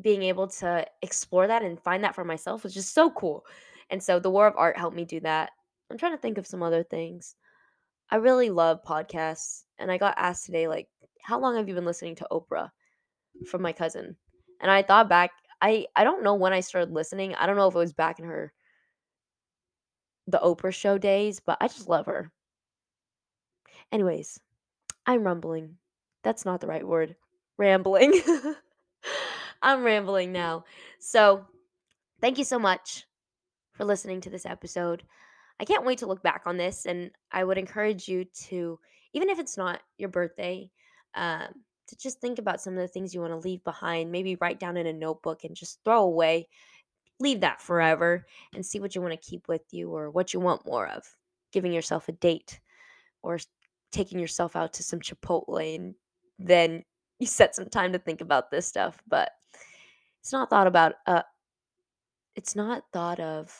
being 0.00 0.22
able 0.22 0.48
to 0.48 0.86
explore 1.02 1.46
that 1.46 1.62
and 1.62 1.80
find 1.80 2.04
that 2.04 2.14
for 2.14 2.24
myself 2.24 2.62
was 2.62 2.74
just 2.74 2.94
so 2.94 3.10
cool. 3.10 3.44
And 3.90 4.02
so 4.02 4.18
the 4.18 4.30
War 4.30 4.46
of 4.46 4.56
Art 4.56 4.78
helped 4.78 4.96
me 4.96 5.04
do 5.04 5.20
that. 5.20 5.50
I'm 5.90 5.98
trying 5.98 6.12
to 6.12 6.18
think 6.18 6.38
of 6.38 6.46
some 6.46 6.62
other 6.62 6.82
things. 6.82 7.36
I 8.10 8.16
really 8.16 8.50
love 8.50 8.84
podcasts. 8.84 9.64
And 9.78 9.90
I 9.90 9.98
got 9.98 10.14
asked 10.18 10.46
today, 10.46 10.68
like, 10.68 10.88
how 11.22 11.38
long 11.38 11.56
have 11.56 11.68
you 11.68 11.74
been 11.74 11.84
listening 11.84 12.16
to 12.16 12.28
Oprah 12.30 12.70
from 13.46 13.62
my 13.62 13.72
cousin? 13.72 14.16
And 14.60 14.70
I 14.70 14.82
thought 14.82 15.08
back, 15.08 15.30
I, 15.62 15.86
I 15.96 16.04
don't 16.04 16.22
know 16.22 16.34
when 16.34 16.52
I 16.52 16.60
started 16.60 16.92
listening. 16.92 17.34
I 17.34 17.46
don't 17.46 17.56
know 17.56 17.68
if 17.68 17.74
it 17.74 17.78
was 17.78 17.92
back 17.92 18.18
in 18.18 18.26
her 18.26 18.52
the 20.26 20.38
Oprah 20.38 20.74
show 20.74 20.98
days, 20.98 21.40
but 21.40 21.56
I 21.60 21.68
just 21.68 21.88
love 21.88 22.06
her. 22.06 22.32
Anyways, 23.92 24.40
I'm 25.06 25.22
rumbling. 25.22 25.76
That's 26.24 26.44
not 26.44 26.60
the 26.60 26.66
right 26.66 26.86
word. 26.86 27.14
Rambling. 27.58 28.20
I'm 29.62 29.82
rambling 29.82 30.32
now. 30.32 30.64
So, 30.98 31.46
thank 32.20 32.38
you 32.38 32.44
so 32.44 32.58
much 32.58 33.04
for 33.72 33.84
listening 33.84 34.20
to 34.22 34.30
this 34.30 34.46
episode. 34.46 35.02
I 35.58 35.64
can't 35.64 35.84
wait 35.84 35.98
to 35.98 36.06
look 36.06 36.22
back 36.22 36.42
on 36.46 36.56
this, 36.56 36.86
and 36.86 37.10
I 37.32 37.44
would 37.44 37.58
encourage 37.58 38.08
you 38.08 38.24
to, 38.48 38.78
even 39.12 39.30
if 39.30 39.38
it's 39.38 39.56
not 39.56 39.80
your 39.96 40.08
birthday, 40.08 40.70
um, 41.14 41.48
to 41.88 41.96
just 41.96 42.20
think 42.20 42.38
about 42.38 42.60
some 42.60 42.74
of 42.74 42.80
the 42.80 42.88
things 42.88 43.14
you 43.14 43.20
want 43.20 43.32
to 43.32 43.48
leave 43.48 43.62
behind. 43.64 44.10
Maybe 44.10 44.36
write 44.36 44.60
down 44.60 44.76
in 44.76 44.86
a 44.86 44.92
notebook 44.92 45.44
and 45.44 45.54
just 45.54 45.80
throw 45.84 46.02
away. 46.02 46.48
Leave 47.20 47.40
that 47.40 47.62
forever 47.62 48.26
and 48.54 48.64
see 48.64 48.80
what 48.80 48.94
you 48.94 49.00
want 49.00 49.12
to 49.12 49.30
keep 49.30 49.48
with 49.48 49.62
you 49.70 49.90
or 49.90 50.10
what 50.10 50.34
you 50.34 50.40
want 50.40 50.66
more 50.66 50.86
of. 50.88 51.04
Giving 51.52 51.72
yourself 51.72 52.08
a 52.08 52.12
date 52.12 52.60
or 53.22 53.38
taking 53.92 54.18
yourself 54.18 54.56
out 54.56 54.74
to 54.74 54.82
some 54.82 55.00
Chipotle 55.00 55.74
and 55.74 55.94
then 56.38 56.84
you 57.18 57.26
set 57.26 57.54
some 57.54 57.70
time 57.70 57.92
to 57.92 57.98
think 57.98 58.20
about 58.20 58.50
this 58.50 58.66
stuff. 58.66 59.00
But 59.08 59.30
it's 60.26 60.32
not 60.32 60.50
thought 60.50 60.66
about 60.66 60.94
uh 61.06 61.22
it's 62.34 62.56
not 62.56 62.82
thought 62.92 63.20
of 63.20 63.56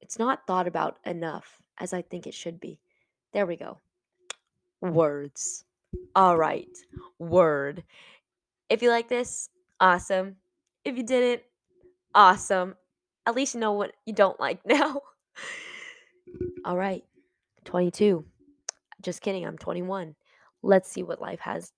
it's 0.00 0.16
not 0.16 0.46
thought 0.46 0.68
about 0.68 0.96
enough 1.04 1.58
as 1.76 1.92
I 1.92 2.02
think 2.02 2.28
it 2.28 2.34
should 2.34 2.60
be. 2.60 2.78
There 3.32 3.46
we 3.46 3.56
go. 3.56 3.78
Words. 4.80 5.64
All 6.14 6.36
right. 6.36 6.68
Word. 7.18 7.82
If 8.68 8.80
you 8.80 8.90
like 8.90 9.08
this, 9.08 9.48
awesome. 9.80 10.36
If 10.84 10.96
you 10.96 11.02
didn't, 11.02 11.42
awesome. 12.14 12.76
At 13.26 13.34
least 13.34 13.54
you 13.54 13.60
know 13.60 13.72
what 13.72 13.92
you 14.06 14.12
don't 14.12 14.38
like 14.38 14.60
now. 14.64 15.00
All 16.64 16.76
right. 16.76 17.02
22. 17.64 18.24
Just 19.02 19.20
kidding. 19.20 19.44
I'm 19.44 19.58
21. 19.58 20.14
Let's 20.62 20.88
see 20.88 21.02
what 21.02 21.20
life 21.20 21.40
has 21.40 21.72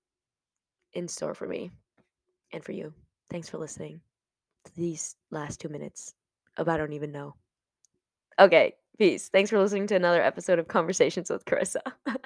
in 0.93 1.09
store 1.09 1.33
for 1.33 1.49
me 1.49 1.71
and 2.53 2.63
for 2.63 2.73
you. 2.73 2.93
Thanks 3.31 3.49
for 3.49 3.57
listening 3.57 4.03
these 4.77 5.17
last 5.31 5.61
two 5.61 5.69
minutes 5.69 6.15
of 6.57 6.69
I 6.69 6.77
don't 6.77 6.93
even 6.93 7.13
know. 7.13 7.35
Okay, 8.39 8.75
peace. 8.99 9.29
Thanks 9.29 9.51
for 9.51 9.59
listening 9.59 9.87
to 9.89 9.97
another 9.97 10.23
episode 10.23 10.59
of 10.59 10.69
Conversations 10.69 11.31
with 11.31 11.45
Charissa. 11.45 11.81